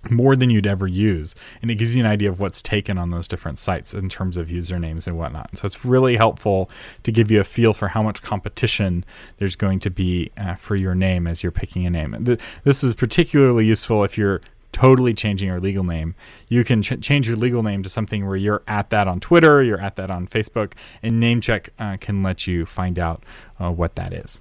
more 0.09 0.37
than 0.37 0.51
you'd 0.51 0.67
ever 0.67 0.87
use, 0.87 1.35
and 1.61 1.71
it 1.71 1.75
gives 1.75 1.97
you 1.97 2.01
an 2.01 2.09
idea 2.09 2.31
of 2.31 2.39
what's 2.39 2.63
taken 2.63 2.97
on 2.97 3.11
those 3.11 3.27
different 3.27 3.59
sites 3.59 3.93
in 3.93 4.09
terms 4.09 4.37
of 4.37 4.49
usernames 4.49 5.07
and 5.07 5.19
whatnot. 5.19 5.57
So 5.59 5.67
it's 5.67 5.85
really 5.85 6.17
helpful 6.17 6.71
to 7.03 7.11
give 7.11 7.31
you 7.31 7.41
a 7.41 7.45
feel 7.45 7.75
for 7.75 7.89
how 7.89 8.03
much 8.03 8.23
competition 8.23 9.05
there's 9.39 9.57
going 9.57 9.81
to 9.81 9.91
be 9.91 10.31
uh, 10.37 10.55
for 10.55 10.77
your 10.77 10.95
name 10.95 11.27
as 11.27 11.43
you're 11.43 11.51
picking 11.51 11.87
a 11.87 11.91
name. 11.91 12.39
This 12.63 12.85
is 12.85 12.95
particularly 12.95 13.67
useful 13.67 14.05
if 14.05 14.17
you're 14.17 14.41
totally 14.77 15.15
changing 15.15 15.49
your 15.49 15.59
legal 15.59 15.83
name. 15.83 16.15
You 16.51 16.63
can 16.63 16.83
ch- 16.83 17.01
change 17.01 17.27
your 17.27 17.37
legal 17.39 17.63
name 17.63 17.83
to 17.83 17.89
something 17.89 18.27
where 18.27 18.37
you're 18.37 18.63
at 18.69 18.91
that 18.91 19.09
on 19.09 19.21
Twitter, 19.21 19.63
you're 19.63 19.81
at 19.81 19.97
that 19.97 20.11
on 20.11 20.27
Facebook, 20.27 20.75
and 21.03 21.15
NameCheck 21.15 21.71
uh, 21.79 21.97
can 21.99 22.23
let 22.23 22.47
you 22.47 22.67
find 22.67 22.99
out 22.99 23.23
uh, 23.59 23.73
what 23.73 23.95
that 23.95 24.13
is. 24.13 24.39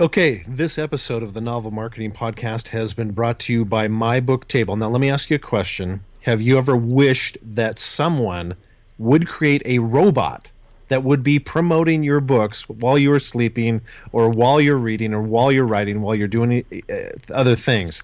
Okay, 0.00 0.44
this 0.48 0.78
episode 0.78 1.22
of 1.22 1.34
the 1.34 1.42
Novel 1.42 1.70
Marketing 1.70 2.10
Podcast 2.10 2.68
has 2.68 2.94
been 2.94 3.10
brought 3.10 3.38
to 3.40 3.52
you 3.52 3.66
by 3.66 3.86
My 3.86 4.18
Book 4.18 4.48
Table. 4.48 4.76
Now, 4.76 4.88
let 4.88 5.02
me 5.02 5.10
ask 5.10 5.28
you 5.28 5.36
a 5.36 5.38
question. 5.38 6.04
Have 6.22 6.40
you 6.40 6.56
ever 6.56 6.74
wished 6.74 7.36
that 7.42 7.78
someone 7.78 8.56
would 8.96 9.28
create 9.28 9.60
a 9.66 9.80
robot 9.80 10.52
that 10.88 11.02
would 11.02 11.22
be 11.22 11.38
promoting 11.38 12.02
your 12.02 12.20
books 12.20 12.68
while 12.68 12.98
you 12.98 13.12
are 13.12 13.20
sleeping 13.20 13.80
or 14.12 14.28
while 14.28 14.60
you're 14.60 14.76
reading 14.76 15.14
or 15.14 15.22
while 15.22 15.50
you're 15.50 15.66
writing 15.66 16.00
while 16.00 16.14
you're 16.14 16.28
doing 16.28 16.64
uh, 16.90 16.94
other 17.32 17.56
things. 17.56 18.02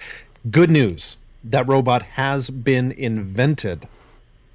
Good 0.51 0.71
news 0.71 1.17
that 1.45 1.67
robot 1.67 2.03
has 2.03 2.51
been 2.51 2.93
invented 2.93 3.89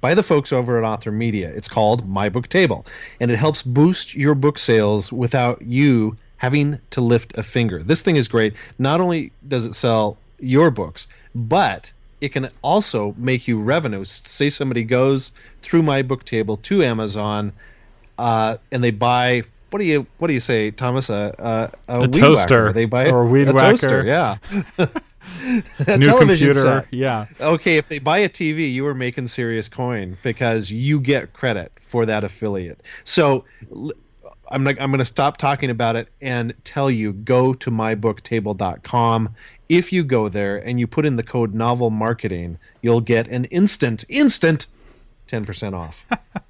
by 0.00 0.14
the 0.14 0.22
folks 0.22 0.52
over 0.52 0.78
at 0.78 0.84
author 0.84 1.10
media. 1.10 1.50
It's 1.54 1.68
called 1.68 2.06
my 2.06 2.28
book 2.28 2.48
table 2.48 2.86
and 3.20 3.30
it 3.30 3.36
helps 3.36 3.62
boost 3.62 4.14
your 4.14 4.34
book 4.34 4.58
sales 4.58 5.12
without 5.12 5.62
you 5.62 6.16
having 6.38 6.80
to 6.90 7.00
lift 7.00 7.36
a 7.38 7.42
finger. 7.42 7.82
This 7.82 8.02
thing 8.02 8.16
is 8.16 8.28
great. 8.28 8.54
Not 8.78 9.00
only 9.00 9.32
does 9.46 9.66
it 9.66 9.74
sell 9.74 10.18
your 10.38 10.70
books 10.70 11.08
but 11.34 11.92
it 12.20 12.30
can 12.30 12.48
also 12.62 13.14
make 13.18 13.46
you 13.46 13.60
revenue. 13.60 14.04
Say 14.04 14.48
somebody 14.48 14.84
goes 14.84 15.32
through 15.60 15.82
my 15.82 16.02
book 16.02 16.24
table 16.24 16.56
to 16.58 16.82
Amazon, 16.82 17.52
uh, 18.18 18.56
and 18.70 18.82
they 18.82 18.90
buy 18.90 19.44
what 19.70 19.80
do 19.80 19.84
you 19.84 20.06
what 20.18 20.28
do 20.28 20.32
you 20.32 20.40
say, 20.40 20.70
Thomas? 20.70 21.10
A, 21.10 21.34
a, 21.88 21.92
a, 21.92 22.02
a 22.02 22.08
toaster. 22.08 22.66
Whacker. 22.66 22.72
They 22.72 22.84
buy 22.84 23.10
or 23.10 23.22
a 23.22 23.26
weed 23.26 23.48
a 23.48 23.52
whacker. 23.52 23.76
toaster. 23.76 24.04
Yeah. 24.04 24.36
a 25.86 25.98
New 25.98 26.18
computer. 26.18 26.54
Set. 26.54 26.86
Yeah. 26.92 27.26
Okay, 27.40 27.76
if 27.76 27.88
they 27.88 27.98
buy 27.98 28.18
a 28.18 28.28
TV, 28.28 28.72
you 28.72 28.86
are 28.86 28.94
making 28.94 29.26
serious 29.26 29.68
coin 29.68 30.18
because 30.22 30.70
you 30.70 31.00
get 31.00 31.32
credit 31.32 31.72
for 31.80 32.06
that 32.06 32.24
affiliate. 32.24 32.80
So 33.04 33.44
I'm 34.48 34.64
like 34.64 34.80
I'm 34.80 34.90
going 34.90 34.98
to 34.98 35.04
stop 35.04 35.36
talking 35.36 35.68
about 35.68 35.96
it 35.96 36.08
and 36.20 36.54
tell 36.64 36.90
you 36.90 37.12
go 37.12 37.52
to 37.54 37.70
mybooktable.com 37.70 39.34
if 39.68 39.92
you 39.92 40.04
go 40.04 40.28
there 40.28 40.56
and 40.56 40.78
you 40.78 40.86
put 40.86 41.04
in 41.04 41.16
the 41.16 41.22
code 41.22 41.54
novel 41.54 41.90
marketing, 41.90 42.58
you'll 42.82 43.00
get 43.00 43.26
an 43.28 43.46
instant, 43.46 44.04
instant 44.08 44.66
10% 45.28 45.74
off. 45.74 46.06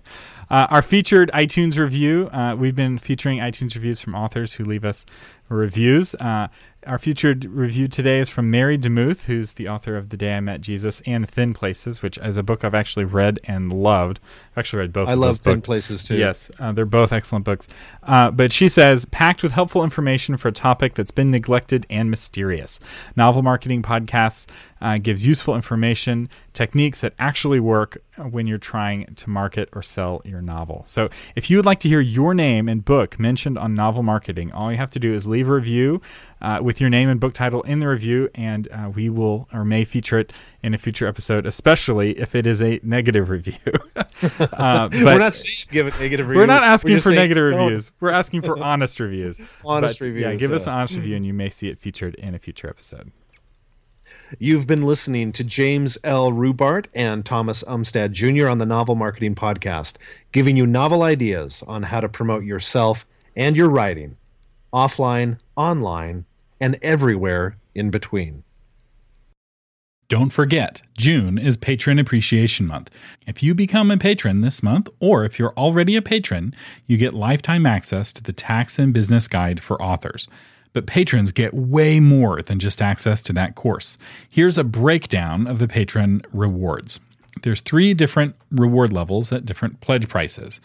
uh, 0.51 0.67
our 0.71 0.83
featured 0.83 1.31
iTunes 1.35 1.79
review. 1.79 2.29
Uh, 2.33 2.55
we've 2.57 2.77
been 2.77 2.99
featuring 2.99 3.39
iTunes 3.39 3.75
reviews 3.75 4.01
from 4.01 4.15
authors 4.15 4.55
who 4.55 4.65
leave 4.65 4.85
us 4.85 5.07
reviews. 5.49 6.15
Uh, 6.17 6.49
our 6.87 6.99
featured 6.99 7.45
review 7.47 7.89
today 7.89 8.21
is 8.21 8.29
from 8.29 8.51
Mary 8.51 8.79
DeMuth, 8.79 9.25
who's 9.25 9.55
the 9.55 9.69
author 9.69 9.97
of 9.97 10.11
The 10.11 10.17
Day 10.17 10.37
I 10.37 10.41
Met 10.41 10.61
Jesus 10.61 11.03
and 11.05 11.29
Thin 11.29 11.53
Places, 11.53 12.01
which 12.01 12.17
is 12.19 12.37
a 12.37 12.43
book 12.43 12.65
I've 12.65 12.75
actually 12.75 13.05
read 13.05 13.41
and 13.45 13.73
loved. 13.73 14.21
I've 14.53 14.59
actually 14.59 14.81
read 14.81 14.93
both. 14.93 15.09
I 15.09 15.15
love 15.15 15.39
Thin 15.39 15.57
books. 15.57 15.67
Places 15.67 16.05
too. 16.05 16.17
Yes, 16.17 16.51
uh, 16.59 16.73
they're 16.73 16.87
both 16.87 17.13
excellent 17.13 17.45
books. 17.45 17.67
Uh, 18.03 18.31
but 18.31 18.53
she 18.53 18.69
says, 18.69 19.05
packed 19.07 19.43
with 19.43 19.53
helpful 19.53 19.83
information 19.83 20.37
for 20.37 20.49
a 20.49 20.53
topic 20.53 20.95
that's 20.95 21.11
been 21.11 21.31
neglected 21.31 21.87
and 21.91 22.09
mysterious. 22.09 22.79
Novel 23.17 23.43
marketing 23.43 23.83
podcasts 23.83 24.47
uh, 24.81 24.99
gives 24.99 25.27
useful 25.27 25.55
information, 25.57 26.29
techniques 26.53 27.01
that 27.01 27.15
actually 27.19 27.61
work 27.61 27.99
when 28.31 28.47
you're 28.47 28.59
trying 28.59 29.15
to 29.15 29.31
market 29.31 29.69
or 29.73 29.83
sell 29.83 30.23
your 30.25 30.43
novel. 30.43 30.85
So, 30.87 31.09
if 31.35 31.51
you 31.51 31.57
would 31.57 31.67
like 31.67 31.81
to 31.81 31.89
hear 31.89 32.01
your 32.01 32.35
name 32.35 32.69
and 32.69 32.85
book 32.85 33.19
mentioned 33.19 33.59
on 33.59 33.75
novel 33.75 34.03
marketing, 34.03 34.53
all 34.53 34.71
you 34.71 34.79
have 34.79 34.93
to 34.93 34.99
do 34.99 35.13
is 35.13 35.27
leave 35.27 35.49
a 35.49 35.55
review 35.55 36.01
uh, 36.41 36.61
with 36.63 36.81
your 36.81 36.91
name 36.91 37.09
and 37.09 37.19
book 37.19 37.33
title 37.33 37.63
in 37.63 37.81
the 37.81 37.89
review, 37.89 38.29
and 38.35 38.69
uh, 38.71 38.91
we 38.95 39.09
will 39.09 39.49
or 39.53 39.65
may 39.65 39.85
feature 39.85 40.19
it 40.19 40.33
in 40.63 40.75
a 40.75 40.79
future 40.79 41.07
episode, 41.07 41.47
especially 41.47 42.19
if 42.19 42.35
it 42.35 42.47
is 42.47 42.61
a 42.61 42.81
negative 42.83 43.31
review. 43.31 43.57
uh, 43.97 44.89
we're 44.93 45.19
not 45.19 45.35
saying 45.35 45.67
give 45.71 45.87
a 45.87 45.99
negative 45.99 46.29
review. 46.29 46.41
We're 46.41 46.47
not 46.47 46.63
asking 46.63 46.95
we're 46.95 47.01
for 47.01 47.13
negative 47.13 47.51
don't. 47.51 47.65
reviews. 47.65 47.93
We're 48.01 48.11
asking 48.11 48.43
for 48.43 48.59
honest 48.63 49.01
reviews. 49.01 49.41
honest 49.65 49.99
but, 49.99 50.05
reviews. 50.05 50.25
Yeah, 50.25 50.35
give 50.35 50.51
yeah. 50.51 50.57
us 50.57 50.67
an 50.67 50.75
honest 50.75 50.95
review, 50.95 51.17
and 51.17 51.27
you 51.27 51.35
may 51.35 51.49
see 51.49 51.69
it 51.69 51.79
featured 51.79 52.15
in 52.17 52.35
a 52.35 52.39
future 52.39 52.69
episode. 52.69 53.13
You've 54.39 54.67
been 54.67 54.83
listening 54.83 55.33
to 55.33 55.45
James 55.45 55.99
L. 56.05 56.33
Rubart 56.33 56.89
and 56.95 57.25
Thomas 57.25 57.63
Umstattd 57.65 58.13
Jr. 58.13 58.49
on 58.49 58.59
the 58.59 58.67
Novel 58.67 58.95
Marketing 58.95 59.35
Podcast, 59.35 59.97
giving 60.33 60.57
you 60.57 60.67
novel 60.67 61.03
ideas 61.03 61.63
on 61.67 61.85
how 61.85 62.01
to 62.01 62.09
promote 62.09 62.45
yourself 62.45 63.07
and 63.35 63.57
your 63.57 63.69
writing 63.69 64.17
offline, 64.77 65.39
online, 65.57 66.26
and 66.61 66.79
everywhere 66.83 67.57
in 67.75 67.91
between. 67.91 68.45
Don't 70.09 70.31
forget, 70.31 70.83
June 70.97 71.37
is 71.37 71.57
Patron 71.57 71.99
Appreciation 71.99 72.65
Month. 72.65 72.91
If 73.27 73.43
you 73.43 73.57
become 73.57 73.91
a 73.91 73.97
patron 73.97 74.41
this 74.41 74.63
month, 74.63 74.89
or 75.01 75.25
if 75.25 75.37
you're 75.37 75.53
already 75.57 75.97
a 75.97 76.03
patron, 76.03 76.55
you 76.87 76.97
get 76.97 77.13
lifetime 77.13 77.67
access 77.67 78.13
to 78.13 78.23
the 78.23 78.33
Tax 78.33 78.79
and 78.79 78.93
Business 78.93 79.27
Guide 79.27 79.61
for 79.61 79.83
Authors. 79.83 80.29
But 80.75 80.87
patrons 80.87 81.33
get 81.33 81.55
way 81.55 81.99
more 81.99 82.41
than 82.41 82.61
just 82.61 82.81
access 82.81 83.21
to 83.23 83.33
that 83.33 83.57
course. 83.57 83.99
Here's 84.31 84.59
a 84.59 84.63
breakdown 84.65 85.49
of 85.49 85.59
the 85.59 85.67
patron 85.67 86.23
rewards. 86.33 87.01
There's 87.43 87.61
three 87.61 87.93
different 87.93 88.37
reward 88.53 88.93
levels 88.93 89.33
at 89.33 89.45
different 89.45 89.81
pledge 89.81 90.09
prices. 90.09 90.61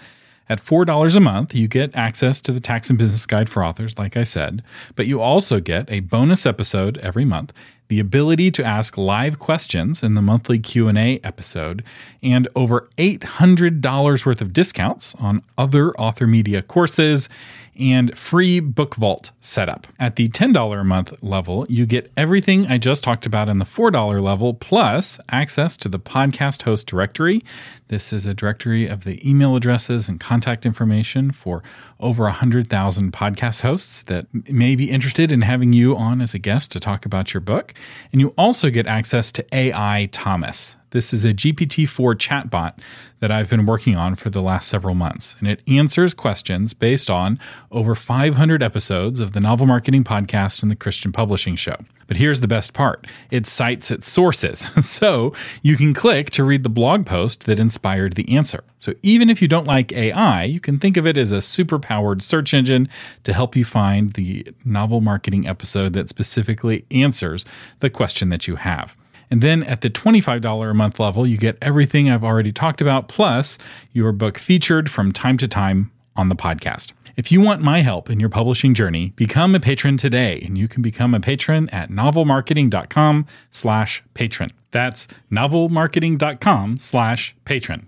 At 0.52 0.62
$4 0.62 1.16
a 1.16 1.20
month, 1.22 1.56
you 1.56 1.70
get 1.70 1.96
access 1.96 2.42
to 2.42 2.52
the 2.52 2.60
Tax 2.60 2.90
and 2.90 3.00
Business 3.00 3.26
Guide 3.26 3.48
for 3.48 3.64
Authors, 3.64 3.98
like 3.98 4.18
I 4.18 4.24
said, 4.24 4.62
but 4.98 5.08
you 5.08 5.22
also 5.22 5.62
get 5.62 5.90
a 5.90 6.02
bonus 6.02 6.46
episode 6.46 6.98
every 6.98 7.24
month, 7.24 7.54
the 7.88 8.02
ability 8.02 8.52
to 8.52 8.64
ask 8.66 8.98
live 8.98 9.40
questions 9.40 10.04
in 10.04 10.14
the 10.14 10.22
monthly 10.22 10.60
Q&A 10.60 11.22
episode, 11.24 11.86
and 12.22 12.50
over 12.54 12.90
$800 12.98 14.26
worth 14.26 14.42
of 14.42 14.52
discounts 14.52 15.16
on 15.16 15.42
other 15.58 15.92
author 15.92 16.28
media 16.28 16.62
courses 16.62 17.30
and 17.78 18.18
free 18.18 18.60
Book 18.60 18.96
Vault 18.96 19.32
setup. 19.42 19.88
At 20.00 20.16
the 20.16 20.30
$10 20.30 20.80
a 20.80 20.84
month 20.84 21.22
level, 21.24 21.66
you 21.70 21.86
get 21.86 22.12
everything 22.18 22.68
I 22.68 22.78
just 22.78 23.04
talked 23.04 23.26
about 23.26 23.50
in 23.50 23.60
the 23.60 23.66
$4 23.66 24.22
level, 24.22 24.54
plus 24.54 25.20
access 25.30 25.78
to 25.78 25.90
the 25.90 26.00
podcast 26.00 26.62
host 26.62 26.88
directory. 26.88 27.44
This 27.88 28.14
is 28.14 28.26
a 28.26 28.34
directory 28.34 28.88
of 28.88 29.04
the 29.04 29.28
email 29.28 29.56
addresses 29.56 30.08
and 30.08 30.20
contact 30.20 30.66
information 30.66 31.32
for 31.32 31.64
over 32.00 32.24
100,000 32.24 33.14
podcast 33.14 33.62
hosts 33.62 34.04
that 34.04 34.28
may 34.50 34.76
be 34.76 34.90
interested 34.90 35.32
in 35.32 35.42
having 35.42 35.74
you 35.74 35.96
on 35.98 36.22
as 36.22 36.34
a 36.34 36.40
guest 36.40 36.72
to 36.72 36.80
talk 36.80 37.06
about 37.06 37.34
your 37.34 37.42
book. 37.42 37.74
And 38.12 38.22
you 38.22 38.34
also 38.38 38.70
get 38.70 38.88
access 38.88 39.32
to 39.34 39.56
AI 39.56 40.10
Thomas. 40.12 40.78
This 40.92 41.14
is 41.14 41.24
a 41.24 41.34
GPT 41.34 41.88
4 41.88 42.16
chatbot 42.16 42.74
that 43.22 43.32
I've 43.32 43.50
been 43.50 43.66
working 43.66 43.96
on 43.96 44.18
for 44.18 44.30
the 44.30 44.42
last 44.42 44.68
several 44.68 44.94
months, 44.94 45.38
and 45.40 45.48
it 45.48 45.62
answers 45.66 46.14
questions 46.14 46.74
based 46.74 47.10
on 47.10 47.40
over 47.72 47.96
500 47.96 48.62
episodes 48.62 49.22
of 49.22 49.32
the 49.32 49.40
Novel 49.40 49.68
Marketing 49.68 50.04
Podcast 50.04 50.62
and 50.62 50.70
the 50.70 50.76
Christian 50.76 51.14
Publishing 51.14 51.56
Show. 51.56 51.78
But 52.08 52.18
here's 52.18 52.42
the 52.42 52.48
best 52.50 52.74
part 52.74 53.08
it 53.30 53.48
cites 53.48 53.90
its 53.90 54.10
sources, 54.10 54.60
so 54.86 55.34
you 55.62 55.78
can 55.78 55.94
click 55.94 56.30
to 56.32 56.44
read 56.44 56.64
the 56.64 56.70
blog 56.70 57.06
post 57.06 57.46
that 57.46 57.58
inspired 57.58 58.16
the 58.16 58.30
answer. 58.36 58.62
So 58.82 58.94
even 59.02 59.30
if 59.30 59.42
you 59.42 59.48
don't 59.48 59.68
like 59.68 59.94
AI, 59.94 60.44
you 60.44 60.60
can 60.60 60.78
think 60.78 60.98
of 60.98 61.08
it 61.08 61.18
as 61.18 61.32
a 61.32 61.42
super 61.42 61.80
powered 61.80 62.22
search 62.22 62.54
engine 62.54 62.90
to 63.24 63.32
help 63.32 63.56
you 63.56 63.64
find 63.64 64.12
the 64.14 64.46
novel 64.66 65.00
marketing 65.00 65.48
episode 65.48 65.94
that 65.94 66.10
specifically 66.10 66.84
answers 66.92 67.46
the 67.80 67.90
question 67.90 68.28
that 68.28 68.46
you 68.46 68.58
have. 68.58 68.98
And 69.32 69.42
then 69.42 69.64
at 69.64 69.82
the 69.82 69.90
$25 69.90 70.70
a 70.70 70.74
month 70.74 71.00
level, 71.00 71.26
you 71.26 71.38
get 71.38 71.58
everything 71.62 72.10
I've 72.10 72.24
already 72.24 72.52
talked 72.52 72.82
about, 72.82 73.08
plus 73.08 73.58
your 73.94 74.12
book 74.12 74.38
featured 74.38 74.92
from 74.92 75.12
time 75.12 75.38
to 75.38 75.48
time 75.48 75.90
on 76.16 76.30
the 76.30 76.36
podcast. 76.36 76.92
If 77.16 77.32
you 77.32 77.42
want 77.42 77.62
my 77.62 77.82
help 77.82 78.10
in 78.10 78.20
your 78.20 78.30
publishing 78.30 78.74
journey, 78.74 79.14
become 79.16 79.56
a 79.56 79.60
patron 79.60 79.98
today, 79.98 80.42
and 80.46 80.58
you 80.58 80.68
can 80.68 80.82
become 80.82 81.14
a 81.14 81.20
patron 81.20 81.70
at 81.70 81.90
novelmarketing.com 81.90 83.26
slash 83.52 84.04
patron. 84.14 84.52
That's 84.72 85.08
novelmarketing.com 85.32 86.78
slash 86.78 87.36
patron. 87.46 87.88